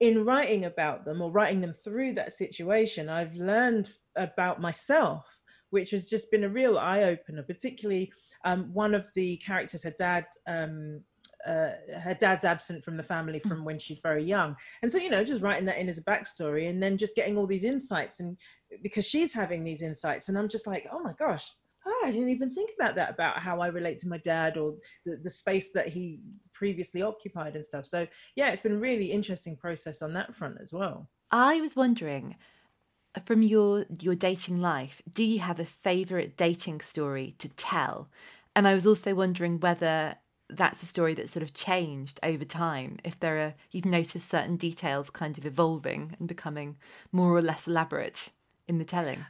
in 0.00 0.24
writing 0.24 0.64
about 0.64 1.04
them 1.04 1.20
or 1.20 1.30
writing 1.30 1.60
them 1.60 1.74
through 1.74 2.14
that 2.14 2.32
situation 2.32 3.10
i've 3.10 3.34
learned 3.34 3.90
about 4.16 4.60
myself 4.60 5.26
which 5.68 5.90
has 5.90 6.08
just 6.08 6.30
been 6.30 6.44
a 6.44 6.48
real 6.48 6.78
eye-opener 6.78 7.42
particularly 7.42 8.10
um, 8.44 8.72
one 8.72 8.94
of 8.94 9.06
the 9.14 9.36
characters 9.38 9.84
her 9.84 9.94
dad 9.98 10.24
um, 10.46 11.02
uh, 11.46 11.70
her 12.00 12.16
dad's 12.18 12.44
absent 12.44 12.84
from 12.84 12.96
the 12.96 13.02
family 13.02 13.38
from 13.40 13.60
mm. 13.60 13.64
when 13.64 13.78
she's 13.78 13.98
very 14.02 14.24
young 14.24 14.56
and 14.82 14.90
so 14.90 14.98
you 14.98 15.10
know 15.10 15.24
just 15.24 15.42
writing 15.42 15.66
that 15.66 15.78
in 15.78 15.88
as 15.88 15.98
a 15.98 16.04
backstory 16.04 16.68
and 16.68 16.82
then 16.82 16.96
just 16.96 17.16
getting 17.16 17.36
all 17.36 17.46
these 17.46 17.64
insights 17.64 18.20
and 18.20 18.36
because 18.82 19.06
she's 19.06 19.32
having 19.32 19.64
these 19.64 19.82
insights 19.82 20.28
and 20.28 20.38
i'm 20.38 20.48
just 20.48 20.66
like 20.66 20.86
oh 20.92 21.00
my 21.00 21.12
gosh 21.18 21.50
oh, 21.86 22.02
i 22.06 22.10
didn't 22.10 22.28
even 22.28 22.54
think 22.54 22.70
about 22.78 22.94
that 22.94 23.10
about 23.10 23.38
how 23.38 23.60
i 23.60 23.66
relate 23.66 23.98
to 23.98 24.08
my 24.08 24.18
dad 24.18 24.56
or 24.56 24.74
the, 25.04 25.16
the 25.24 25.30
space 25.30 25.72
that 25.72 25.88
he 25.88 26.20
previously 26.52 27.02
occupied 27.02 27.54
and 27.54 27.64
stuff 27.64 27.86
so 27.86 28.06
yeah 28.36 28.50
it's 28.50 28.62
been 28.62 28.76
a 28.76 28.78
really 28.78 29.10
interesting 29.10 29.56
process 29.56 30.00
on 30.02 30.12
that 30.12 30.34
front 30.34 30.56
as 30.60 30.72
well 30.72 31.08
I 31.32 31.62
was 31.62 31.74
wondering 31.74 32.36
from 33.24 33.42
your 33.42 33.86
your 34.00 34.14
dating 34.14 34.60
life, 34.60 35.02
do 35.12 35.24
you 35.24 35.40
have 35.40 35.58
a 35.58 35.64
favorite 35.64 36.36
dating 36.36 36.80
story 36.80 37.34
to 37.38 37.48
tell? 37.48 38.08
And 38.54 38.68
I 38.68 38.74
was 38.74 38.86
also 38.86 39.14
wondering 39.14 39.60
whether 39.60 40.16
that's 40.56 40.82
a 40.82 40.86
story 40.86 41.14
that's 41.14 41.32
sort 41.32 41.42
of 41.42 41.54
changed 41.54 42.20
over 42.22 42.44
time. 42.44 42.98
If 43.04 43.18
there 43.18 43.38
are 43.38 43.54
you've 43.70 43.84
noticed 43.84 44.28
certain 44.28 44.56
details 44.56 45.10
kind 45.10 45.38
of 45.38 45.46
evolving 45.46 46.16
and 46.18 46.28
becoming 46.28 46.76
more 47.10 47.34
or 47.34 47.42
less 47.42 47.66
elaborate 47.66 48.30
in 48.68 48.78
the 48.78 48.84
telling. 48.84 49.26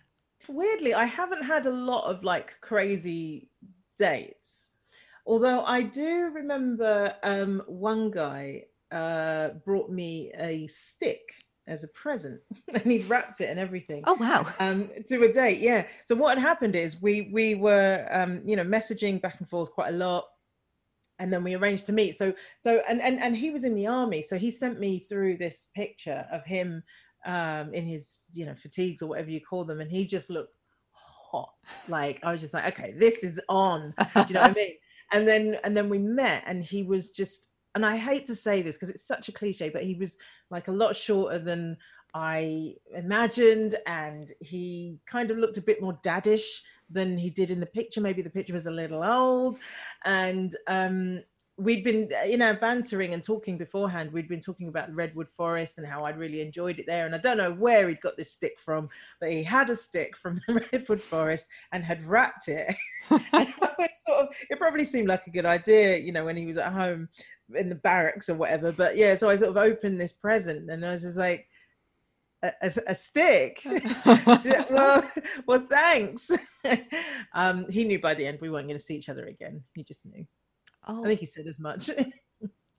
Weirdly, 0.48 0.94
I 0.94 1.04
haven't 1.04 1.44
had 1.44 1.66
a 1.66 1.70
lot 1.70 2.04
of 2.10 2.24
like 2.24 2.60
crazy 2.60 3.48
dates. 3.98 4.72
Although 5.26 5.64
I 5.64 5.82
do 5.82 6.30
remember 6.34 7.14
um, 7.22 7.62
one 7.66 8.10
guy 8.10 8.64
uh, 8.90 9.50
brought 9.64 9.90
me 9.90 10.32
a 10.38 10.66
stick 10.66 11.34
as 11.66 11.84
a 11.84 11.88
present 11.88 12.40
and 12.74 12.82
he 12.82 12.98
wrapped 13.02 13.40
it 13.40 13.48
and 13.48 13.58
everything 13.58 14.02
oh 14.06 14.14
wow 14.14 14.44
um 14.58 14.90
to 15.06 15.22
a 15.22 15.32
date 15.32 15.60
yeah 15.60 15.86
so 16.06 16.14
what 16.14 16.36
had 16.36 16.44
happened 16.44 16.74
is 16.74 17.00
we 17.00 17.30
we 17.32 17.54
were 17.54 18.04
um 18.10 18.40
you 18.44 18.56
know 18.56 18.64
messaging 18.64 19.20
back 19.20 19.36
and 19.38 19.48
forth 19.48 19.72
quite 19.72 19.94
a 19.94 19.96
lot 19.96 20.24
and 21.18 21.32
then 21.32 21.44
we 21.44 21.54
arranged 21.54 21.86
to 21.86 21.92
meet. 21.92 22.14
So 22.14 22.34
so 22.58 22.82
and 22.88 23.00
and, 23.00 23.20
and 23.20 23.36
he 23.36 23.50
was 23.50 23.64
in 23.64 23.74
the 23.74 23.86
army 23.86 24.22
so 24.22 24.38
he 24.38 24.50
sent 24.50 24.80
me 24.80 25.00
through 25.00 25.38
this 25.38 25.70
picture 25.74 26.26
of 26.32 26.44
him 26.44 26.82
um 27.24 27.72
in 27.72 27.86
his 27.86 28.24
you 28.34 28.46
know 28.46 28.54
fatigues 28.54 29.00
or 29.00 29.08
whatever 29.08 29.30
you 29.30 29.40
call 29.40 29.64
them 29.64 29.80
and 29.80 29.90
he 29.90 30.06
just 30.06 30.30
looked 30.30 30.54
hot. 30.92 31.54
Like 31.88 32.20
i 32.24 32.32
was 32.32 32.40
just 32.40 32.54
like 32.54 32.78
okay 32.78 32.94
this 32.98 33.22
is 33.22 33.40
on. 33.48 33.94
Do 34.14 34.24
you 34.28 34.34
know 34.34 34.42
what 34.42 34.50
i 34.50 34.54
mean? 34.56 34.74
And 35.12 35.28
then 35.28 35.56
and 35.64 35.76
then 35.76 35.88
we 35.88 35.98
met 35.98 36.44
and 36.46 36.64
he 36.64 36.82
was 36.82 37.10
just 37.10 37.52
and 37.74 37.86
I 37.86 37.96
hate 37.96 38.26
to 38.26 38.34
say 38.34 38.62
this 38.62 38.76
because 38.76 38.90
it's 38.90 39.06
such 39.06 39.28
a 39.28 39.32
cliche, 39.32 39.70
but 39.70 39.84
he 39.84 39.94
was 39.94 40.18
like 40.50 40.68
a 40.68 40.72
lot 40.72 40.94
shorter 40.94 41.38
than 41.38 41.76
I 42.14 42.74
imagined, 42.94 43.76
and 43.86 44.30
he 44.40 45.00
kind 45.06 45.30
of 45.30 45.38
looked 45.38 45.56
a 45.56 45.62
bit 45.62 45.80
more 45.80 45.98
daddish 46.02 46.62
than 46.92 47.16
he 47.18 47.30
did 47.30 47.50
in 47.50 47.60
the 47.60 47.66
picture. 47.66 48.00
Maybe 48.00 48.22
the 48.22 48.30
picture 48.30 48.54
was 48.54 48.66
a 48.66 48.70
little 48.70 49.04
old, 49.04 49.58
and 50.04 50.54
um, 50.68 51.20
we'd 51.58 51.84
been 51.84 52.08
you 52.26 52.38
know 52.38 52.54
bantering 52.54 53.12
and 53.12 53.22
talking 53.22 53.58
beforehand 53.58 54.10
we'd 54.10 54.28
been 54.28 54.40
talking 54.40 54.68
about 54.68 54.92
redwood 54.94 55.28
forest 55.36 55.76
and 55.76 55.86
how 55.86 56.04
i'd 56.04 56.18
really 56.18 56.40
enjoyed 56.40 56.78
it 56.78 56.86
there. 56.86 57.04
And 57.04 57.14
i 57.14 57.18
don't 57.18 57.36
know 57.36 57.52
where 57.52 57.88
he'd 57.88 58.00
got 58.00 58.16
this 58.16 58.32
stick 58.32 58.58
from 58.58 58.88
but 59.20 59.30
he 59.30 59.42
had 59.42 59.68
a 59.68 59.76
stick 59.76 60.16
from 60.16 60.40
the 60.48 60.66
redwood 60.72 61.00
forest 61.00 61.46
and 61.72 61.84
had 61.84 62.04
wrapped 62.04 62.48
it. 62.48 62.74
And 63.10 63.48
was 63.78 63.88
sort 64.06 64.20
of 64.20 64.34
it 64.48 64.58
probably 64.58 64.84
seemed 64.84 65.08
like 65.08 65.26
a 65.26 65.30
good 65.30 65.44
idea 65.44 65.96
you 65.98 66.12
know 66.12 66.24
when 66.24 66.36
he 66.36 66.46
was 66.46 66.56
at 66.56 66.72
home 66.72 67.08
in 67.54 67.68
the 67.68 67.74
barracks 67.74 68.28
or 68.28 68.34
whatever. 68.36 68.72
But 68.72 68.96
yeah 68.96 69.14
so 69.14 69.28
i 69.28 69.36
sort 69.36 69.50
of 69.50 69.56
opened 69.56 70.00
this 70.00 70.12
present 70.12 70.70
and 70.70 70.86
i 70.86 70.92
was 70.92 71.02
just 71.02 71.18
like 71.18 71.48
a, 72.42 72.72
a, 72.88 72.94
stick 72.94 73.62
well 74.70 75.10
well 75.46 75.66
thanks 75.70 76.30
um 77.34 77.66
he 77.70 77.84
knew 77.84 78.00
by 78.00 78.14
the 78.14 78.26
end 78.26 78.38
we 78.40 78.50
weren't 78.50 78.66
going 78.66 78.78
to 78.78 78.84
see 78.84 78.96
each 78.96 79.08
other 79.08 79.26
again 79.26 79.62
he 79.74 79.84
just 79.84 80.06
knew 80.06 80.26
Oh. 80.86 81.04
I 81.04 81.08
think 81.08 81.20
he 81.20 81.26
said 81.26 81.46
as 81.46 81.58
much. 81.58 81.90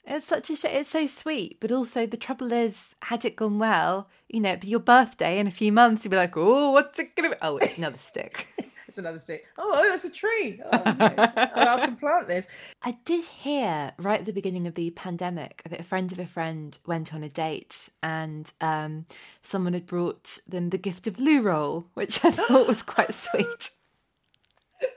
it's 0.06 0.28
such 0.28 0.50
a 0.50 0.56
shame. 0.56 0.72
It's 0.74 0.90
so 0.90 1.08
sweet, 1.08 1.58
but 1.60 1.72
also 1.72 2.06
the 2.06 2.18
trouble 2.18 2.52
is, 2.52 2.96
had 3.04 3.24
it 3.26 3.36
gone 3.36 3.60
well, 3.60 4.10
you 4.28 4.42
know, 4.42 4.58
your 4.62 4.80
birthday 4.80 5.40
in 5.40 5.48
a 5.48 5.52
few 5.52 5.72
months, 5.72 6.04
you'd 6.04 6.12
be 6.12 6.18
like, 6.18 6.36
oh, 6.36 6.72
what's 6.72 7.00
it 7.00 7.16
gonna 7.16 7.30
be? 7.30 7.36
Oh, 7.42 7.58
it's 7.58 7.78
another 7.78 7.98
stick. 7.98 8.48
It's 8.94 9.00
another 9.00 9.18
stick. 9.18 9.48
Oh, 9.58 9.92
it's 9.92 10.06
a 10.06 10.12
tree. 10.12 10.62
Oh, 10.72 10.78
okay. 10.78 11.16
oh, 11.18 11.68
I 11.68 11.86
can 11.86 11.96
plant 12.00 12.28
this. 12.28 12.48
I 12.84 12.96
did 13.06 13.26
hear 13.26 13.92
right 13.98 14.20
at 14.20 14.28
the 14.28 14.34
beginning 14.34 14.68
of 14.68 14.76
the 14.76 14.92
pandemic 14.92 15.64
that 15.68 15.80
a 15.80 15.84
friend 15.84 16.12
of 16.12 16.20
a 16.20 16.28
friend 16.28 16.78
went 16.86 17.12
on 17.12 17.24
a 17.24 17.30
date 17.30 17.90
and 18.04 18.54
um, 18.62 19.08
someone 19.42 19.74
had 19.74 19.88
brought 19.88 20.38
them 20.48 20.70
the 20.70 20.78
gift 20.78 21.08
of 21.08 21.18
loo 21.18 21.42
roll, 21.42 21.88
which 21.96 22.24
I 22.24 22.30
thought 22.30 22.68
was 22.68 22.84
quite 22.84 23.14
sweet 23.16 23.72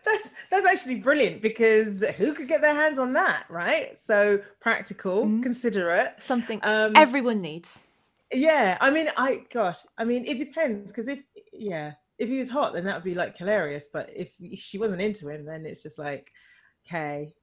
that's 0.04 0.30
that's 0.50 0.66
actually 0.66 0.96
brilliant 0.96 1.40
because 1.40 2.04
who 2.16 2.34
could 2.34 2.48
get 2.48 2.60
their 2.60 2.74
hands 2.74 2.98
on 2.98 3.12
that, 3.12 3.44
right? 3.48 3.96
So 3.96 4.40
practical, 4.60 5.24
mm-hmm. 5.24 5.42
considerate, 5.42 6.14
something 6.18 6.58
um, 6.64 6.92
everyone 6.96 7.38
needs. 7.38 7.80
Yeah, 8.32 8.76
I 8.80 8.90
mean, 8.90 9.08
I 9.16 9.42
gosh, 9.52 9.78
I 9.96 10.04
mean, 10.04 10.24
it 10.26 10.38
depends 10.38 10.90
because 10.90 11.06
if 11.06 11.20
yeah, 11.52 11.92
if 12.18 12.28
he 12.28 12.38
was 12.38 12.50
hot, 12.50 12.72
then 12.72 12.84
that 12.84 12.94
would 12.94 13.04
be 13.04 13.14
like 13.14 13.36
hilarious. 13.36 13.88
But 13.92 14.10
if 14.14 14.30
she 14.56 14.78
wasn't 14.78 15.02
into 15.02 15.28
him, 15.28 15.44
then 15.44 15.66
it's 15.66 15.82
just 15.82 15.98
like, 15.98 16.30
okay. 16.86 17.34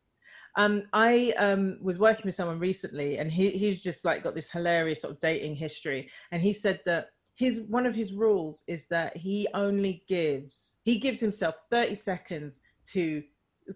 Um, 0.55 0.83
I 0.93 1.33
um 1.39 1.77
was 1.81 1.97
working 1.97 2.25
with 2.25 2.36
someone 2.36 2.59
recently, 2.59 3.17
and 3.17 3.31
he 3.31 3.51
he's 3.51 3.81
just 3.81 4.05
like 4.05 4.23
got 4.23 4.36
this 4.36 4.51
hilarious 4.51 5.01
sort 5.01 5.13
of 5.13 5.19
dating 5.19 5.55
history, 5.55 6.09
and 6.31 6.41
he 6.41 6.53
said 6.53 6.79
that 6.86 7.07
his 7.36 7.65
one 7.69 7.86
of 7.86 7.95
his 7.95 8.13
rules 8.13 8.63
is 8.67 8.88
that 8.89 9.17
he 9.17 9.47
only 9.53 10.03
gives 10.07 10.79
he 10.83 10.99
gives 10.99 11.19
himself 11.19 11.55
30 11.71 11.95
seconds 11.95 12.62
to 12.86 13.23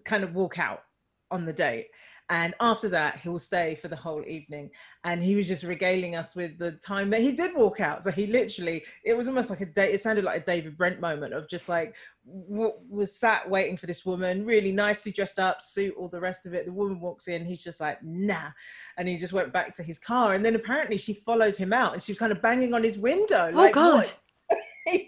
kind 0.04 0.22
of 0.22 0.34
walk 0.34 0.58
out 0.58 0.82
on 1.30 1.44
the 1.44 1.52
date 1.52 1.86
and 2.30 2.54
after 2.60 2.88
that 2.90 3.20
he'll 3.20 3.38
stay 3.38 3.74
for 3.74 3.88
the 3.88 3.96
whole 3.96 4.22
evening. 4.26 4.70
And 5.04 5.22
he 5.22 5.34
was 5.34 5.48
just 5.48 5.62
regaling 5.62 6.14
us 6.14 6.36
with 6.36 6.58
the 6.58 6.72
time 6.72 7.08
that 7.10 7.22
he 7.22 7.32
did 7.32 7.56
walk 7.56 7.80
out. 7.80 8.02
So 8.02 8.10
he 8.10 8.26
literally 8.26 8.84
it 9.04 9.16
was 9.16 9.28
almost 9.28 9.50
like 9.50 9.62
a 9.62 9.66
day 9.66 9.92
it 9.92 10.00
sounded 10.00 10.24
like 10.24 10.42
a 10.42 10.44
david 10.44 10.76
brent 10.76 11.00
moment 11.00 11.32
of 11.32 11.48
just 11.48 11.68
like 11.68 11.96
w- 12.26 12.74
was 12.88 13.18
sat 13.18 13.48
waiting 13.48 13.76
for 13.76 13.86
this 13.86 14.04
woman 14.04 14.44
really 14.44 14.72
nicely 14.72 15.10
dressed 15.10 15.38
up 15.38 15.62
suit 15.62 15.94
all 15.96 16.08
the 16.08 16.20
rest 16.20 16.44
of 16.44 16.52
it. 16.52 16.66
The 16.66 16.72
woman 16.72 17.00
walks 17.00 17.28
in 17.28 17.46
he's 17.46 17.62
just 17.62 17.80
like 17.80 18.02
nah. 18.02 18.50
And 18.98 19.08
he 19.08 19.16
just 19.16 19.32
went 19.32 19.52
back 19.52 19.74
to 19.76 19.82
his 19.82 19.98
car. 19.98 20.34
And 20.34 20.44
then 20.44 20.54
apparently 20.54 20.98
she 20.98 21.14
followed 21.14 21.56
him 21.56 21.72
out 21.72 21.94
and 21.94 22.02
she 22.02 22.12
was 22.12 22.18
kind 22.18 22.32
of 22.32 22.42
banging 22.42 22.74
on 22.74 22.84
his 22.84 22.98
window. 22.98 23.50
Oh 23.52 23.56
like, 23.56 23.74
god. 23.74 24.10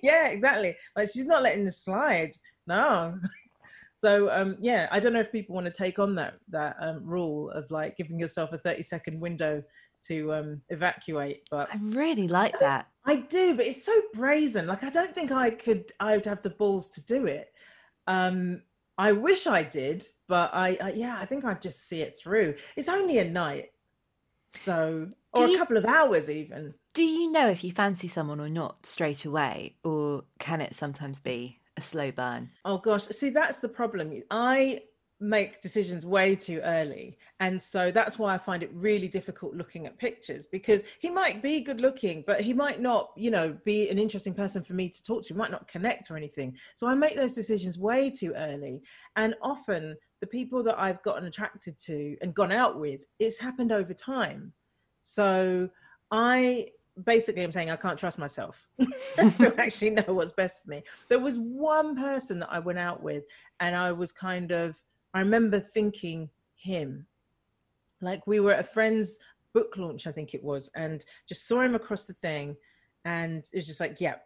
Yeah 0.03 0.29
exactly. 0.29 0.77
Like 0.95 1.11
she's 1.11 1.27
not 1.27 1.43
letting 1.43 1.65
this 1.65 1.83
slide. 1.85 2.33
No 2.67 3.19
so 4.01 4.31
um, 4.31 4.57
yeah, 4.61 4.89
I 4.91 4.99
don't 4.99 5.13
know 5.13 5.21
if 5.21 5.31
people 5.31 5.55
want 5.55 5.67
to 5.67 5.73
take 5.73 5.99
on 5.99 6.15
that 6.15 6.39
that 6.49 6.77
um, 6.81 7.05
rule 7.05 7.51
of 7.51 7.71
like 7.71 7.99
giving 7.99 8.19
yourself 8.19 8.51
a 8.55 8.59
thirty 8.59 8.83
second 8.83 9.21
window 9.21 9.63
to 10.07 10.33
um, 10.33 10.63
evacuate. 10.71 11.47
But 11.51 11.69
I 11.71 11.77
really 11.83 12.27
like 12.27 12.59
that. 12.61 12.89
I 13.05 13.17
do, 13.17 13.55
but 13.55 13.67
it's 13.67 13.85
so 13.85 13.93
brazen. 14.15 14.67
Like 14.67 14.85
I 14.85 14.89
don't 14.89 15.15
think 15.15 15.33
I 15.33 15.51
could. 15.51 15.93
I 16.01 16.17
would 16.17 16.25
have 16.25 16.41
the 16.41 16.49
balls 16.49 16.93
to 16.93 17.05
do 17.05 17.27
it. 17.27 17.53
Um, 18.07 18.63
I 18.97 19.13
wish 19.13 19.47
I 19.47 19.65
did, 19.65 20.05
but 20.29 20.51
I, 20.55 20.79
I 20.83 20.93
yeah, 20.93 21.19
I 21.21 21.27
think 21.27 21.45
I'd 21.45 21.61
just 21.61 21.87
see 21.87 22.01
it 22.01 22.19
through. 22.19 22.55
It's 22.77 22.89
only 22.89 23.19
a 23.19 23.29
night, 23.29 23.67
so 24.55 25.11
or 25.35 25.47
you, 25.47 25.57
a 25.57 25.59
couple 25.59 25.77
of 25.77 25.85
hours 25.85 26.31
even. 26.31 26.73
Do 26.95 27.03
you 27.03 27.31
know 27.31 27.51
if 27.51 27.63
you 27.63 27.71
fancy 27.71 28.09
someone 28.09 28.41
or 28.41 28.49
not 28.49 28.87
straight 28.87 29.27
away, 29.27 29.77
or 29.85 30.25
can 30.39 30.63
it 30.63 30.75
sometimes 30.75 31.21
be 31.21 31.60
a 31.81 31.83
slow 31.83 32.11
burn? 32.11 32.51
Oh 32.65 32.79
gosh, 32.79 33.05
see 33.09 33.31
that's 33.31 33.59
the 33.59 33.69
problem. 33.69 34.23
I 34.31 34.83
make 35.21 35.61
decisions 35.61 36.07
way 36.07 36.35
too 36.35 36.61
early. 36.65 37.19
And 37.41 37.61
so 37.61 37.91
that's 37.91 38.19
why 38.19 38.35
i 38.35 38.39
find 38.39 38.63
it 38.63 38.71
really 38.73 39.09
difficult 39.09 39.55
looking 39.55 39.87
at 39.87 39.99
pictures 39.99 40.47
because 40.47 40.83
he 40.99 41.11
might 41.11 41.43
be 41.43 41.61
good 41.61 41.81
looking 41.81 42.25
but 42.27 42.41
he 42.41 42.55
might 42.55 42.81
not 42.81 43.11
you 43.17 43.31
know 43.31 43.57
be 43.65 43.91
an 43.91 43.99
interesting 43.99 44.35
person 44.35 44.65
for 44.65 44.73
me 44.73 44.89
to 44.89 45.05
talk 45.05 45.23
to. 45.23 45.35
He 45.35 45.39
might 45.39 45.51
not 45.51 45.69
connect 45.69 46.11
or 46.11 46.17
anything. 46.17 46.57
So 46.75 46.87
i 46.89 46.95
make 46.95 47.17
those 47.17 47.35
decisions 47.35 47.79
way 47.79 48.11
too 48.11 48.33
early. 48.35 48.81
And 49.17 49.35
often 49.43 49.97
the 50.21 50.27
people 50.27 50.63
that 50.63 50.81
i've 50.81 51.03
gotten 51.03 51.27
attracted 51.27 51.79
to 51.87 52.17
and 52.23 52.35
gone 52.35 52.53
out 52.53 52.81
with 52.81 53.01
it's 53.19 53.39
happened 53.39 53.73
over 53.73 53.93
time. 53.93 54.53
So 55.03 55.69
i 56.11 56.67
basically 57.05 57.43
I'm 57.43 57.53
saying 57.53 57.71
I 57.71 57.77
can't 57.77 57.99
trust 57.99 58.19
myself 58.19 58.69
to 59.17 59.55
actually 59.59 59.91
know 59.91 60.05
what's 60.09 60.33
best 60.33 60.63
for 60.63 60.71
me. 60.71 60.83
There 61.09 61.21
was 61.21 61.39
one 61.39 61.97
person 61.97 62.41
that 62.41 62.51
I 62.51 62.59
went 62.59 62.79
out 62.79 63.03
with, 63.03 63.25
and 63.61 63.75
I 63.77 63.93
was 63.93 64.13
kind 64.13 64.51
of, 64.51 64.81
I 65.15 65.21
remember 65.21 65.61
thinking 65.61 66.31
him. 66.57 67.07
Like 68.01 68.27
we 68.27 68.41
were 68.41 68.53
at 68.53 68.61
a 68.61 68.65
friend's 68.65 69.19
book 69.53 69.77
launch, 69.77 70.07
I 70.07 70.13
think 70.13 70.35
it 70.35 70.43
was, 70.43 70.71
and 70.75 71.05
just 71.29 71.47
saw 71.47 71.61
him 71.61 71.75
across 71.75 72.07
the 72.07 72.15
thing, 72.15 72.57
and 73.05 73.45
it 73.53 73.57
was 73.57 73.67
just 73.67 73.81
like, 73.81 74.01
yeah, 74.01 74.17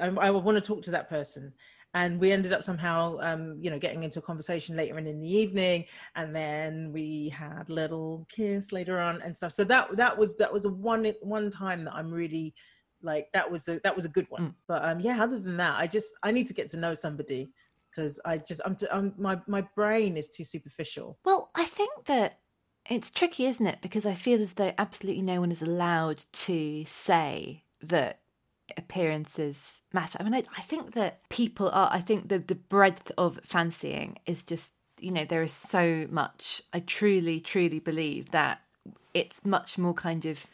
I, 0.00 0.08
I 0.08 0.30
want 0.30 0.56
to 0.56 0.66
talk 0.66 0.82
to 0.82 0.90
that 0.92 1.08
person 1.08 1.52
and 1.96 2.20
we 2.20 2.30
ended 2.30 2.52
up 2.52 2.62
somehow 2.62 3.16
um, 3.20 3.56
you 3.58 3.70
know 3.70 3.78
getting 3.78 4.02
into 4.02 4.18
a 4.18 4.22
conversation 4.22 4.76
later 4.76 4.98
in, 4.98 5.06
in 5.06 5.18
the 5.18 5.34
evening 5.34 5.86
and 6.14 6.36
then 6.36 6.92
we 6.92 7.30
had 7.30 7.70
a 7.70 7.72
little 7.72 8.26
kiss 8.28 8.70
later 8.70 9.00
on 9.00 9.22
and 9.22 9.34
stuff. 9.34 9.52
So 9.52 9.64
that 9.64 9.96
that 9.96 10.16
was 10.16 10.36
that 10.36 10.52
was 10.52 10.66
a 10.66 10.68
one 10.70 11.10
one 11.22 11.50
time 11.50 11.84
that 11.84 11.94
i'm 11.94 12.12
really 12.12 12.54
like 13.02 13.28
that 13.32 13.50
was 13.50 13.66
a 13.68 13.80
that 13.82 13.96
was 13.96 14.04
a 14.04 14.10
good 14.10 14.26
one. 14.28 14.42
Mm. 14.42 14.54
but 14.68 14.84
um 14.84 15.00
yeah 15.00 15.22
other 15.22 15.38
than 15.38 15.56
that 15.56 15.74
i 15.76 15.86
just 15.86 16.10
i 16.22 16.30
need 16.30 16.46
to 16.48 16.54
get 16.54 16.68
to 16.70 16.76
know 16.76 16.94
somebody 16.94 17.48
because 17.90 18.20
i 18.26 18.36
just 18.36 18.60
I'm, 18.66 18.76
t- 18.76 18.92
I'm 18.92 19.14
my 19.16 19.40
my 19.46 19.62
brain 19.74 20.16
is 20.18 20.28
too 20.28 20.44
superficial. 20.44 21.18
Well 21.24 21.50
i 21.56 21.64
think 21.64 22.04
that 22.04 22.40
it's 22.88 23.10
tricky 23.10 23.46
isn't 23.46 23.66
it? 23.66 23.78
Because 23.80 24.04
i 24.04 24.12
feel 24.12 24.42
as 24.42 24.52
though 24.54 24.74
absolutely 24.76 25.22
no 25.22 25.40
one 25.40 25.50
is 25.50 25.62
allowed 25.62 26.26
to 26.46 26.84
say 26.84 27.64
that 27.80 28.20
appearances 28.76 29.82
matter. 29.92 30.18
I 30.20 30.24
mean, 30.24 30.34
I, 30.34 30.44
I 30.56 30.62
think 30.62 30.94
that 30.94 31.28
people 31.28 31.70
are, 31.70 31.88
I 31.92 32.00
think 32.00 32.28
the, 32.28 32.38
the 32.38 32.54
breadth 32.54 33.12
of 33.16 33.40
fancying 33.42 34.18
is 34.26 34.42
just, 34.42 34.72
you 35.00 35.10
know, 35.10 35.24
there 35.24 35.42
is 35.42 35.52
so 35.52 36.06
much. 36.10 36.62
I 36.72 36.80
truly, 36.80 37.40
truly 37.40 37.78
believe 37.78 38.30
that 38.30 38.60
it's 39.14 39.44
much 39.44 39.78
more 39.78 39.94
kind 39.94 40.24
of 40.24 40.46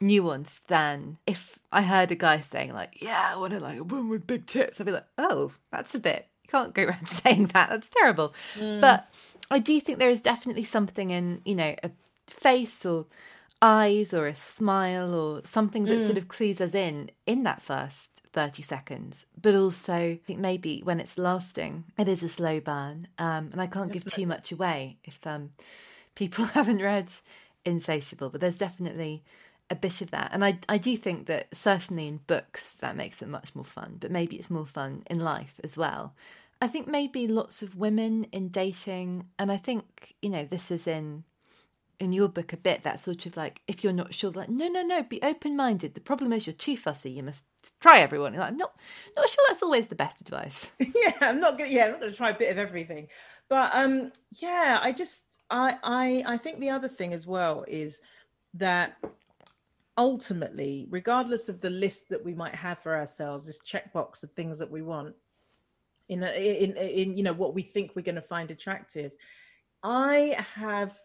nuanced 0.00 0.66
than 0.66 1.18
if 1.26 1.58
I 1.72 1.82
heard 1.82 2.10
a 2.10 2.14
guy 2.14 2.40
saying 2.40 2.72
like, 2.72 2.98
"Yeah, 3.00 3.30
I 3.32 3.36
want 3.36 3.52
to 3.52 3.60
like 3.60 3.78
a 3.78 3.84
woman 3.84 4.08
with 4.08 4.26
big 4.26 4.46
tits." 4.46 4.80
I'd 4.80 4.86
be 4.86 4.92
like, 4.92 5.06
"Oh, 5.18 5.52
that's 5.72 5.94
a 5.94 5.98
bit. 5.98 6.28
You 6.44 6.48
can't 6.48 6.74
go 6.74 6.84
around 6.84 7.08
saying 7.08 7.48
that. 7.48 7.70
That's 7.70 7.90
terrible." 7.90 8.34
Mm. 8.54 8.80
But 8.80 9.08
I 9.50 9.58
do 9.58 9.80
think 9.80 9.98
there 9.98 10.10
is 10.10 10.20
definitely 10.20 10.64
something 10.64 11.10
in 11.10 11.40
you 11.44 11.54
know 11.54 11.74
a 11.82 11.90
face 12.26 12.84
or 12.84 13.06
eyes 13.62 14.12
or 14.12 14.26
a 14.26 14.36
smile 14.36 15.14
or 15.14 15.40
something 15.44 15.84
that 15.84 15.98
mm. 15.98 16.06
sort 16.06 16.18
of 16.18 16.28
clues 16.28 16.60
us 16.60 16.74
in 16.74 17.10
in 17.26 17.42
that 17.44 17.62
first 17.62 18.22
30 18.32 18.62
seconds. 18.62 19.26
But 19.40 19.54
also 19.54 19.94
i 19.94 20.20
think 20.26 20.38
maybe 20.38 20.80
when 20.84 21.00
it's 21.00 21.16
lasting 21.18 21.84
it 21.98 22.08
is 22.08 22.22
a 22.22 22.28
slow 22.28 22.60
burn 22.60 23.08
um, 23.18 23.50
and 23.52 23.60
i 23.60 23.66
can't 23.66 23.92
give 23.92 24.04
too 24.04 24.26
much 24.26 24.52
away 24.52 24.98
if 25.04 25.18
um, 25.26 25.50
people 26.14 26.44
haven't 26.58 26.82
read 26.82 27.08
insatiable 27.64 28.28
but 28.28 28.40
there's 28.40 28.58
definitely 28.58 29.24
a 29.68 29.74
bit 29.74 30.00
of 30.00 30.12
that. 30.12 30.30
And 30.32 30.44
I, 30.44 30.60
I 30.68 30.78
do 30.78 30.96
think 30.96 31.26
that 31.26 31.48
certainly 31.52 32.06
in 32.06 32.18
books 32.28 32.74
that 32.74 32.94
makes 32.94 33.20
it 33.20 33.28
much 33.28 33.52
more 33.54 33.64
fun 33.64 33.96
but 33.98 34.10
maybe 34.10 34.36
it's 34.36 34.50
more 34.50 34.66
fun 34.66 35.02
in 35.10 35.18
life 35.18 35.60
as 35.64 35.76
well. 35.76 36.14
I 36.60 36.68
think 36.68 36.86
maybe 36.86 37.26
lots 37.26 37.62
of 37.62 37.76
women 37.76 38.24
in 38.32 38.48
dating 38.48 39.26
and 39.38 39.52
i 39.52 39.58
think 39.58 40.14
you 40.22 40.30
know 40.30 40.46
this 40.48 40.70
is 40.70 40.86
in 40.86 41.24
in 41.98 42.12
your 42.12 42.28
book 42.28 42.52
a 42.52 42.56
bit 42.56 42.82
that 42.82 43.00
sort 43.00 43.24
of 43.26 43.36
like 43.36 43.62
if 43.66 43.82
you're 43.82 43.92
not 43.92 44.12
sure 44.12 44.30
like 44.30 44.48
no 44.48 44.68
no 44.68 44.82
no 44.82 45.02
be 45.02 45.22
open 45.22 45.56
minded 45.56 45.94
the 45.94 46.00
problem 46.00 46.32
is 46.32 46.46
you're 46.46 46.54
too 46.54 46.76
fussy. 46.76 47.10
You 47.10 47.22
must 47.22 47.44
try 47.80 48.00
everyone. 48.00 48.34
Like, 48.34 48.50
i'm 48.50 48.56
not 48.56 48.78
not 49.16 49.28
sure 49.28 49.44
that's 49.48 49.62
always 49.62 49.88
the 49.88 49.94
best 49.94 50.20
advice. 50.20 50.70
Yeah 50.78 51.12
i'm 51.20 51.40
not 51.40 51.58
gonna 51.58 51.70
yeah 51.70 51.86
i'm 51.86 51.92
not 51.92 52.00
gonna 52.00 52.12
try 52.12 52.30
a 52.30 52.38
bit 52.38 52.50
of 52.50 52.58
everything. 52.58 53.08
But 53.48 53.70
um 53.74 54.12
yeah 54.32 54.78
i 54.82 54.92
just 54.92 55.38
i 55.50 55.76
i 55.82 56.24
i 56.26 56.36
think 56.36 56.60
the 56.60 56.70
other 56.70 56.88
thing 56.88 57.14
as 57.14 57.26
well 57.26 57.64
is 57.66 58.00
that 58.54 58.96
ultimately 59.98 60.86
regardless 60.90 61.48
of 61.48 61.60
the 61.60 61.70
list 61.70 62.10
that 62.10 62.24
we 62.24 62.34
might 62.34 62.54
have 62.54 62.78
for 62.78 62.94
ourselves 62.94 63.46
this 63.46 63.62
checkbox 63.62 64.22
of 64.22 64.30
things 64.32 64.58
that 64.58 64.70
we 64.70 64.82
want 64.82 65.14
in 66.08 66.22
in 66.22 66.76
in 66.76 67.16
you 67.16 67.22
know 67.22 67.32
what 67.32 67.54
we 67.54 67.62
think 67.62 67.92
we're 67.94 68.02
going 68.02 68.14
to 68.14 68.20
find 68.20 68.50
attractive 68.50 69.12
i 69.82 70.36
have 70.54 70.96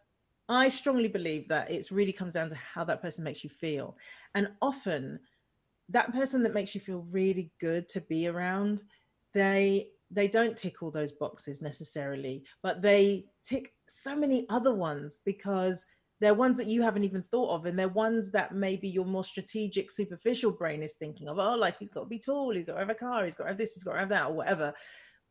I 0.49 0.67
strongly 0.67 1.07
believe 1.07 1.47
that 1.47 1.71
it 1.71 1.89
really 1.91 2.11
comes 2.11 2.33
down 2.33 2.49
to 2.49 2.55
how 2.55 2.83
that 2.85 3.01
person 3.01 3.23
makes 3.23 3.43
you 3.43 3.49
feel. 3.49 3.97
And 4.35 4.49
often 4.61 5.19
that 5.89 6.13
person 6.13 6.43
that 6.43 6.53
makes 6.53 6.75
you 6.75 6.81
feel 6.81 7.05
really 7.09 7.51
good 7.59 7.87
to 7.89 8.01
be 8.01 8.27
around, 8.27 8.83
they 9.33 9.89
they 10.13 10.27
don't 10.27 10.57
tick 10.57 10.83
all 10.83 10.91
those 10.91 11.13
boxes 11.13 11.61
necessarily, 11.61 12.43
but 12.61 12.81
they 12.81 13.25
tick 13.43 13.73
so 13.87 14.13
many 14.15 14.45
other 14.49 14.73
ones 14.73 15.21
because 15.25 15.85
they're 16.21 16.33
ones 16.33 16.57
that 16.57 16.67
you 16.67 16.81
haven't 16.83 17.03
even 17.03 17.23
thought 17.23 17.55
of 17.55 17.65
and 17.65 17.77
they're 17.77 17.89
ones 17.89 18.31
that 18.31 18.53
maybe 18.53 18.87
your 18.87 19.05
more 19.05 19.23
strategic 19.23 19.89
superficial 19.89 20.51
brain 20.51 20.83
is 20.83 20.95
thinking 20.95 21.27
of 21.27 21.39
oh 21.39 21.55
like 21.55 21.77
he's 21.79 21.89
got 21.89 22.01
to 22.01 22.05
be 22.05 22.19
tall 22.19 22.53
he's 22.53 22.65
got 22.65 22.73
to 22.73 22.79
have 22.79 22.89
a 22.89 22.95
car 22.95 23.25
he's 23.25 23.35
got 23.35 23.45
to 23.45 23.49
have 23.49 23.57
this 23.57 23.73
he's 23.73 23.83
got 23.83 23.93
to 23.93 23.99
have 23.99 24.09
that 24.09 24.27
or 24.27 24.33
whatever 24.33 24.71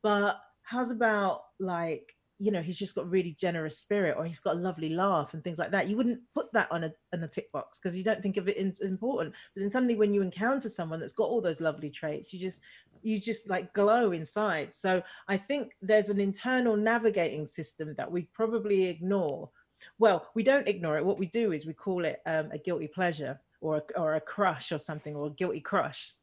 but 0.03 0.41
how's 0.63 0.91
about 0.91 1.43
like 1.61 2.13
you 2.41 2.51
know 2.51 2.63
he's 2.63 2.79
just 2.79 2.95
got 2.95 3.09
really 3.09 3.37
generous 3.39 3.79
spirit 3.79 4.17
or 4.17 4.25
he's 4.25 4.41
got 4.41 4.57
a 4.57 4.59
lovely 4.59 4.89
laugh 4.89 5.35
and 5.35 5.45
things 5.45 5.59
like 5.59 5.71
that. 5.73 5.89
You 5.89 5.97
wouldn't 5.97 6.21
put 6.35 6.51
that 6.55 6.73
on 6.73 6.85
a, 6.85 6.93
on 7.13 7.23
a 7.23 7.29
tick 7.29 7.53
box 7.53 7.79
because 7.79 7.97
you 7.97 8.03
don't 8.03 8.23
think 8.23 8.39
of 8.39 8.49
it 8.49 8.57
as 8.57 8.81
important. 8.81 9.35
But 9.55 9.61
then 9.61 9.69
suddenly 9.69 9.95
when 9.95 10.15
you 10.15 10.23
encounter 10.23 10.71
someone 10.71 11.01
that's 11.01 11.13
got 11.13 11.29
all 11.29 11.43
those 11.43 11.61
lovely 11.61 11.91
traits 11.91 12.33
you 12.33 12.41
just 12.41 12.63
you 13.03 13.21
just 13.21 13.51
like 13.51 13.75
glow 13.75 14.13
inside. 14.13 14.75
So 14.75 15.03
i 15.29 15.37
think 15.37 15.73
there's 15.83 16.09
an 16.09 16.19
internal 16.19 16.77
navigating 16.79 17.45
system 17.45 17.95
that 17.99 18.11
we 18.11 18.23
probably 18.33 18.87
ignore. 18.87 19.51
Well 19.99 20.27
we 20.35 20.43
don't 20.43 20.67
ignore 20.67 20.97
it. 20.97 21.05
What 21.05 21.19
we 21.19 21.27
do 21.27 21.53
is 21.53 21.67
we 21.67 21.75
call 21.75 22.07
it 22.07 22.21
um, 22.25 22.51
a 22.53 22.59
guilty 22.59 22.89
pleasure 22.89 23.39
or 23.61 23.77
a, 23.77 24.01
or 24.01 24.15
a 24.15 24.21
crush 24.21 24.73
or 24.73 24.79
something 24.79 25.15
or 25.15 25.27
a 25.27 25.31
guilty 25.31 25.61
crush 25.61 26.15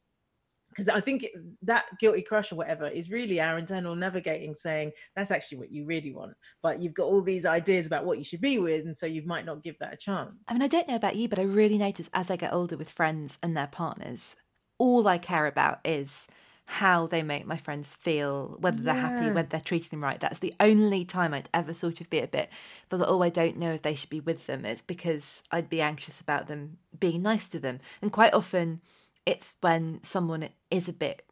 because 0.78 0.88
I 0.88 1.00
think 1.00 1.26
that 1.62 1.86
guilty 1.98 2.22
crush 2.22 2.52
or 2.52 2.54
whatever 2.54 2.86
is 2.86 3.10
really 3.10 3.40
our 3.40 3.58
internal 3.58 3.96
navigating 3.96 4.54
saying 4.54 4.92
that's 5.16 5.32
actually 5.32 5.58
what 5.58 5.72
you 5.72 5.84
really 5.84 6.12
want. 6.12 6.34
But 6.62 6.80
you've 6.80 6.94
got 6.94 7.06
all 7.06 7.20
these 7.20 7.44
ideas 7.44 7.88
about 7.88 8.04
what 8.04 8.18
you 8.18 8.22
should 8.22 8.40
be 8.40 8.60
with, 8.60 8.86
and 8.86 8.96
so 8.96 9.06
you 9.06 9.26
might 9.26 9.44
not 9.44 9.64
give 9.64 9.76
that 9.80 9.92
a 9.92 9.96
chance. 9.96 10.44
I 10.46 10.52
mean, 10.52 10.62
I 10.62 10.68
don't 10.68 10.86
know 10.86 10.94
about 10.94 11.16
you, 11.16 11.28
but 11.28 11.40
I 11.40 11.42
really 11.42 11.78
notice 11.78 12.08
as 12.14 12.30
I 12.30 12.36
get 12.36 12.52
older 12.52 12.76
with 12.76 12.92
friends 12.92 13.40
and 13.42 13.56
their 13.56 13.66
partners, 13.66 14.36
all 14.78 15.08
I 15.08 15.18
care 15.18 15.46
about 15.46 15.80
is 15.84 16.28
how 16.66 17.08
they 17.08 17.24
make 17.24 17.44
my 17.44 17.56
friends 17.56 17.96
feel, 17.96 18.56
whether 18.60 18.80
they're 18.80 18.94
yeah. 18.94 19.20
happy, 19.20 19.34
whether 19.34 19.48
they're 19.48 19.60
treating 19.60 19.88
them 19.90 20.04
right. 20.04 20.20
That's 20.20 20.38
the 20.38 20.54
only 20.60 21.04
time 21.04 21.34
I'd 21.34 21.48
ever 21.52 21.74
sort 21.74 22.00
of 22.00 22.08
be 22.08 22.20
a 22.20 22.28
bit 22.28 22.50
feel 22.88 22.98
that, 22.98 23.08
oh, 23.08 23.22
I 23.22 23.30
don't 23.30 23.58
know 23.58 23.72
if 23.72 23.82
they 23.82 23.96
should 23.96 24.10
be 24.10 24.20
with 24.20 24.46
them. 24.46 24.64
It's 24.64 24.82
because 24.82 25.42
I'd 25.50 25.68
be 25.68 25.80
anxious 25.80 26.20
about 26.20 26.46
them 26.46 26.76
being 27.00 27.22
nice 27.22 27.48
to 27.48 27.58
them. 27.58 27.80
And 28.00 28.12
quite 28.12 28.34
often, 28.34 28.80
it's 29.28 29.56
when 29.60 30.00
someone 30.02 30.48
is 30.70 30.88
a 30.88 30.92
bit 30.92 31.22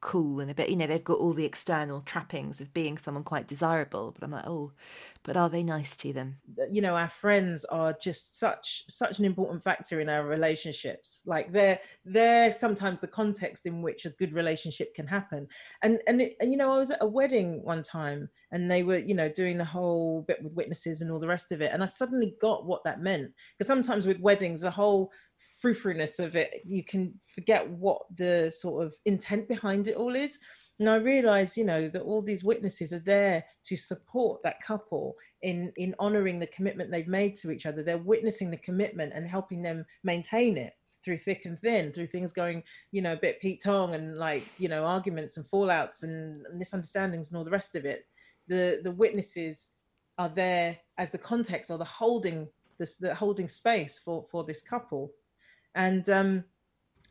cool 0.00 0.40
and 0.40 0.50
a 0.50 0.54
bit, 0.54 0.70
you 0.70 0.74
know, 0.74 0.86
they've 0.86 1.04
got 1.04 1.18
all 1.18 1.34
the 1.34 1.44
external 1.44 2.00
trappings 2.00 2.62
of 2.62 2.72
being 2.72 2.96
someone 2.96 3.22
quite 3.22 3.46
desirable. 3.46 4.10
But 4.10 4.24
I'm 4.24 4.32
like, 4.32 4.46
oh, 4.46 4.72
but 5.22 5.36
are 5.36 5.50
they 5.50 5.62
nice 5.62 5.94
to 5.98 6.14
them? 6.14 6.38
You 6.70 6.80
know, 6.80 6.96
our 6.96 7.10
friends 7.10 7.66
are 7.66 7.94
just 8.00 8.38
such 8.40 8.84
such 8.88 9.18
an 9.18 9.26
important 9.26 9.62
factor 9.62 10.00
in 10.00 10.08
our 10.08 10.26
relationships. 10.26 11.20
Like 11.26 11.52
they're 11.52 11.78
they're 12.06 12.52
sometimes 12.52 13.00
the 13.00 13.06
context 13.06 13.66
in 13.66 13.82
which 13.82 14.06
a 14.06 14.10
good 14.10 14.32
relationship 14.32 14.94
can 14.94 15.06
happen. 15.06 15.46
And 15.82 16.00
and, 16.06 16.22
it, 16.22 16.36
and 16.40 16.50
you 16.50 16.56
know, 16.56 16.72
I 16.72 16.78
was 16.78 16.90
at 16.90 17.02
a 17.02 17.06
wedding 17.06 17.60
one 17.62 17.82
time 17.82 18.30
and 18.50 18.70
they 18.70 18.82
were, 18.82 18.98
you 18.98 19.14
know, 19.14 19.28
doing 19.28 19.58
the 19.58 19.64
whole 19.64 20.24
bit 20.26 20.42
with 20.42 20.54
witnesses 20.54 21.02
and 21.02 21.12
all 21.12 21.20
the 21.20 21.28
rest 21.28 21.52
of 21.52 21.60
it. 21.60 21.70
And 21.70 21.82
I 21.82 21.86
suddenly 21.86 22.34
got 22.40 22.66
what 22.66 22.82
that 22.84 23.02
meant. 23.02 23.30
Because 23.56 23.68
sometimes 23.68 24.06
with 24.06 24.20
weddings, 24.20 24.62
the 24.62 24.70
whole 24.70 25.12
frou-frou-ness 25.62 26.18
of 26.18 26.34
it 26.34 26.60
you 26.66 26.82
can 26.82 27.14
forget 27.32 27.66
what 27.70 28.02
the 28.16 28.50
sort 28.50 28.84
of 28.84 28.94
intent 29.04 29.46
behind 29.48 29.86
it 29.86 29.96
all 29.96 30.16
is. 30.16 30.40
And 30.80 30.90
i 30.90 30.96
realized 30.96 31.56
you 31.56 31.64
know 31.64 31.88
that 31.88 32.02
all 32.02 32.20
these 32.20 32.44
witnesses 32.44 32.92
are 32.92 33.06
there 33.14 33.44
to 33.64 33.76
support 33.76 34.42
that 34.42 34.60
couple 34.60 35.14
in 35.42 35.72
in 35.76 35.94
honoring 36.00 36.40
the 36.40 36.48
commitment 36.48 36.90
they've 36.90 37.06
made 37.06 37.36
to 37.36 37.52
each 37.52 37.66
other. 37.66 37.82
They're 37.82 37.98
witnessing 37.98 38.50
the 38.50 38.56
commitment 38.56 39.12
and 39.14 39.26
helping 39.26 39.62
them 39.62 39.86
maintain 40.02 40.56
it 40.56 40.74
through 41.04 41.18
thick 41.18 41.46
and 41.46 41.60
thin 41.60 41.92
through 41.92 42.06
things 42.06 42.32
going 42.32 42.62
you 42.90 43.02
know 43.02 43.14
a 43.14 43.24
bit 43.24 43.40
pete 43.40 43.60
tong 43.62 43.94
and 43.94 44.18
like 44.18 44.44
you 44.58 44.68
know 44.68 44.84
arguments 44.84 45.36
and 45.36 45.46
fallouts 45.46 46.02
and 46.02 46.44
misunderstandings 46.54 47.30
and 47.30 47.38
all 47.38 47.44
the 47.44 47.58
rest 47.58 47.76
of 47.76 47.84
it. 47.84 48.06
The 48.48 48.80
the 48.82 48.90
witnesses 48.90 49.70
are 50.18 50.28
there 50.28 50.78
as 50.98 51.12
the 51.12 51.18
context 51.18 51.70
or 51.70 51.78
the 51.78 51.84
holding 51.84 52.48
this 52.78 52.98
the 52.98 53.14
holding 53.14 53.46
space 53.46 54.00
for 54.04 54.26
for 54.32 54.42
this 54.42 54.62
couple 54.62 55.12
and 55.74 56.08
um 56.08 56.44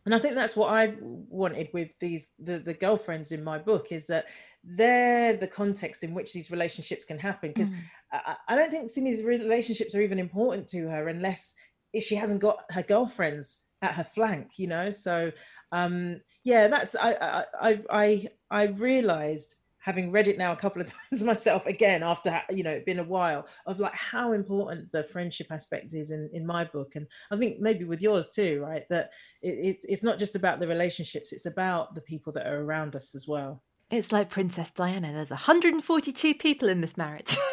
and 0.06 0.16
I 0.16 0.20
think 0.20 0.34
that's 0.34 0.56
what 0.56 0.74
I 0.74 0.96
wanted 1.00 1.70
with 1.74 1.90
these 2.00 2.32
the, 2.40 2.58
the 2.58 2.74
girlfriends 2.74 3.32
in 3.32 3.44
my 3.44 3.58
book 3.58 3.88
is 3.92 4.08
that 4.08 4.26
they're 4.64 5.38
the 5.38 5.48
context 5.48 6.04
in 6.04 6.14
which 6.14 6.34
these 6.34 6.52
relationships 6.52 7.06
can 7.06 7.20
happen 7.20 7.52
because 7.52 7.70
mm. 7.70 7.78
I, 8.12 8.36
I, 8.48 8.56
don't 8.56 8.72
think 8.72 8.90
Simi's 8.90 9.24
relationships 9.24 9.96
are 9.96 10.02
even 10.02 10.20
important 10.20 10.68
to 10.70 10.88
her 10.88 11.08
unless 11.08 11.56
if 11.94 12.04
she 12.04 12.16
hasn't 12.16 12.42
got 12.42 12.64
her 12.72 12.84
girlfriends 12.84 13.64
at 13.82 13.94
her 13.94 14.04
flank, 14.04 14.58
you 14.58 14.68
know. 14.68 14.92
So 14.92 15.32
um 15.72 16.22
yeah, 16.44 16.68
that's 16.68 16.96
I 16.96 17.14
I 17.14 17.46
I 17.62 17.82
I, 17.90 18.28
I 18.50 18.64
realized 18.66 19.56
having 19.82 20.12
read 20.12 20.28
it 20.28 20.38
now 20.38 20.52
a 20.54 20.56
couple 20.56 20.82
of 20.82 20.88
times 21.10 21.22
myself 21.22 21.66
again 21.66 22.02
after 22.04 22.42
you 22.50 22.64
know 22.64 22.72
it 22.72 22.86
been 22.86 23.00
a 23.00 23.04
while 23.04 23.46
of 23.66 23.80
like 23.80 23.94
how 23.94 24.32
important 24.32 24.92
the 24.92 25.04
friendship 25.04 25.48
aspect 25.52 25.94
is 25.94 26.12
in 26.12 26.30
in 26.34 26.46
my 26.46 26.64
book. 26.64 26.96
And 26.96 27.08
i 27.32 27.36
think 27.36 27.60
maybe 27.60 27.84
with 27.84 28.02
yours 28.02 28.32
too 28.32 28.62
right 28.62 28.88
that 28.90 29.12
it, 29.42 29.50
it's 29.50 29.86
it's 29.86 30.04
not 30.04 30.20
just 30.20 30.36
about 30.36 30.60
the 30.60 30.68
relationships 30.68 31.34
it's 31.34 31.46
about 31.46 31.96
the 31.96 32.02
people 32.02 32.32
that 32.34 32.48
are 32.48 32.64
around 32.64 32.96
us 32.96 33.14
as 33.14 33.28
well. 33.28 33.62
It's 33.90 34.12
like 34.14 34.30
princess 34.30 34.72
diana. 34.72 35.12
There's 35.12 35.32
142 35.32 36.36
people 36.36 36.70
in 36.70 36.80
this 36.80 36.96
marriage. 36.96 37.36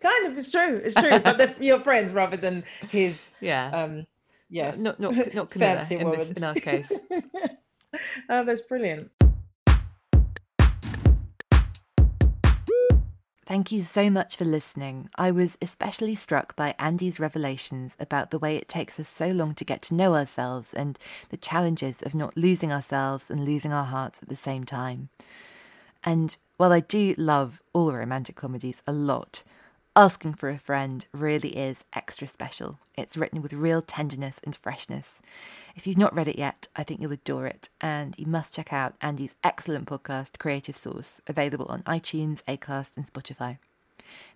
Kind 0.00 0.26
of 0.28 0.38
it's 0.38 0.50
true 0.50 0.80
it's 0.82 0.94
true 0.94 1.20
but 1.20 1.36
they're 1.36 1.54
your 1.60 1.78
friends 1.78 2.14
rather 2.14 2.38
than 2.38 2.64
his 2.88 3.32
yeah. 3.40 3.70
um 3.70 4.06
yes 4.48 4.78
not 4.78 4.98
not 4.98 5.34
not 5.34 5.50
Camilla 5.50 5.86
in, 5.90 6.10
this, 6.10 6.30
in 6.30 6.42
our 6.42 6.54
case. 6.54 6.90
Oh 8.30 8.44
that's 8.44 8.62
brilliant 8.62 9.10
Thank 13.50 13.72
you 13.72 13.82
so 13.82 14.10
much 14.10 14.36
for 14.36 14.44
listening. 14.44 15.10
I 15.16 15.32
was 15.32 15.58
especially 15.60 16.14
struck 16.14 16.54
by 16.54 16.76
Andi's 16.78 17.18
revelations 17.18 17.96
about 17.98 18.30
the 18.30 18.38
way 18.38 18.54
it 18.54 18.68
takes 18.68 19.00
us 19.00 19.08
so 19.08 19.26
long 19.32 19.56
to 19.56 19.64
get 19.64 19.82
to 19.82 19.94
know 19.96 20.14
ourselves 20.14 20.72
and 20.72 20.96
the 21.30 21.36
challenges 21.36 22.00
of 22.02 22.14
not 22.14 22.36
losing 22.36 22.70
ourselves 22.70 23.28
and 23.28 23.44
losing 23.44 23.72
our 23.72 23.86
hearts 23.86 24.22
at 24.22 24.28
the 24.28 24.36
same 24.36 24.62
time. 24.62 25.08
And 26.04 26.36
while 26.58 26.70
I 26.70 26.78
do 26.78 27.12
love 27.18 27.60
all 27.72 27.92
romantic 27.92 28.36
comedies 28.36 28.84
a 28.86 28.92
lot, 28.92 29.42
Asking 30.00 30.32
for 30.32 30.48
a 30.48 30.56
Friend 30.56 31.04
really 31.12 31.50
is 31.50 31.84
extra 31.92 32.26
special. 32.26 32.78
It's 32.96 33.18
written 33.18 33.42
with 33.42 33.52
real 33.52 33.82
tenderness 33.82 34.40
and 34.42 34.56
freshness. 34.56 35.20
If 35.76 35.86
you've 35.86 35.98
not 35.98 36.14
read 36.14 36.26
it 36.26 36.38
yet, 36.38 36.68
I 36.74 36.84
think 36.84 37.02
you'll 37.02 37.12
adore 37.12 37.44
it, 37.44 37.68
and 37.82 38.14
you 38.16 38.24
must 38.24 38.54
check 38.54 38.72
out 38.72 38.98
Andi's 39.00 39.34
excellent 39.44 39.84
podcast, 39.84 40.38
Creative 40.38 40.74
Source, 40.74 41.20
available 41.26 41.66
on 41.66 41.82
iTunes, 41.82 42.42
Acast, 42.44 42.96
and 42.96 43.04
Spotify. 43.04 43.58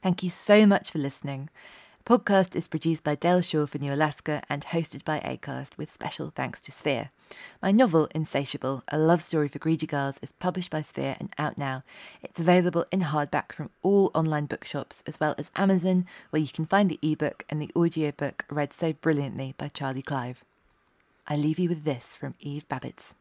Thank 0.02 0.22
you 0.22 0.28
so 0.28 0.66
much 0.66 0.90
for 0.90 0.98
listening. 0.98 1.48
Podcast 2.04 2.54
is 2.54 2.68
produced 2.68 3.02
by 3.02 3.14
Dale 3.14 3.40
Shaw 3.40 3.64
for 3.64 3.78
New 3.78 3.94
Alaska 3.94 4.42
and 4.50 4.66
hosted 4.66 5.02
by 5.02 5.18
ACAST 5.20 5.78
with 5.78 5.90
special 5.90 6.30
thanks 6.36 6.60
to 6.60 6.72
Sphere. 6.72 7.08
My 7.62 7.72
novel, 7.72 8.08
Insatiable, 8.14 8.82
a 8.88 8.98
love 8.98 9.22
story 9.22 9.48
for 9.48 9.58
greedy 9.58 9.86
girls, 9.86 10.18
is 10.22 10.32
published 10.32 10.70
by 10.70 10.82
Sphere 10.82 11.16
and 11.18 11.30
out 11.38 11.58
now. 11.58 11.82
It's 12.22 12.40
available 12.40 12.84
in 12.92 13.00
hardback 13.00 13.52
from 13.52 13.70
all 13.82 14.10
online 14.14 14.46
bookshops 14.46 15.02
as 15.06 15.18
well 15.18 15.34
as 15.38 15.50
Amazon, 15.56 16.06
where 16.30 16.42
you 16.42 16.48
can 16.48 16.66
find 16.66 16.90
the 16.90 16.98
ebook 17.02 17.44
and 17.48 17.60
the 17.60 17.70
audiobook 17.76 18.44
read 18.50 18.72
so 18.72 18.92
brilliantly 18.92 19.54
by 19.56 19.68
Charlie 19.68 20.02
Clive. 20.02 20.44
I 21.26 21.36
leave 21.36 21.58
you 21.58 21.68
with 21.68 21.84
this 21.84 22.14
from 22.14 22.34
Eve 22.40 22.68
Babitz. 22.68 23.14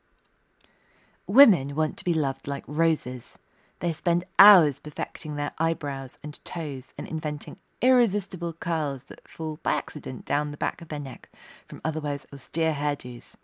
Women 1.25 1.75
want 1.75 1.95
to 1.97 2.03
be 2.03 2.13
loved 2.13 2.47
like 2.47 2.65
roses. 2.67 3.37
They 3.79 3.93
spend 3.93 4.25
hours 4.37 4.79
perfecting 4.79 5.35
their 5.35 5.51
eyebrows 5.57 6.17
and 6.21 6.43
toes 6.43 6.93
and 6.97 7.07
inventing 7.07 7.57
irresistible 7.81 8.53
curls 8.53 9.05
that 9.05 9.27
fall 9.27 9.59
by 9.61 9.73
accident 9.73 10.25
down 10.25 10.51
the 10.51 10.57
back 10.57 10.81
of 10.81 10.87
their 10.87 10.99
neck 10.99 11.29
from 11.67 11.81
otherwise 11.83 12.25
austere 12.33 12.73
hairdos. 12.73 13.35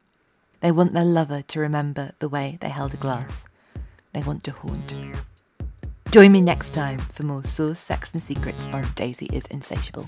They 0.62 0.72
want 0.72 0.93
their 0.93 1.06
lover 1.06 1.41
to 1.41 1.60
remember 1.60 2.12
the 2.19 2.30
way 2.30 2.58
they 2.60 2.69
held 2.69 2.93
a 2.93 2.98
glass. 2.98 3.45
They 4.13 4.22
want 4.22 4.43
to 4.43 4.52
haunt. 4.52 4.95
Join 6.12 6.32
me 6.32 6.41
next 6.41 6.74
time 6.74 6.98
for 6.98 7.24
more 7.24 7.43
Sauce, 7.43 7.80
Sex 7.80 8.13
and 8.13 8.24
Secrets 8.24 8.65
on 8.67 8.91
Daisy 8.95 9.28
is 9.32 9.45
Insatiable. 9.45 10.08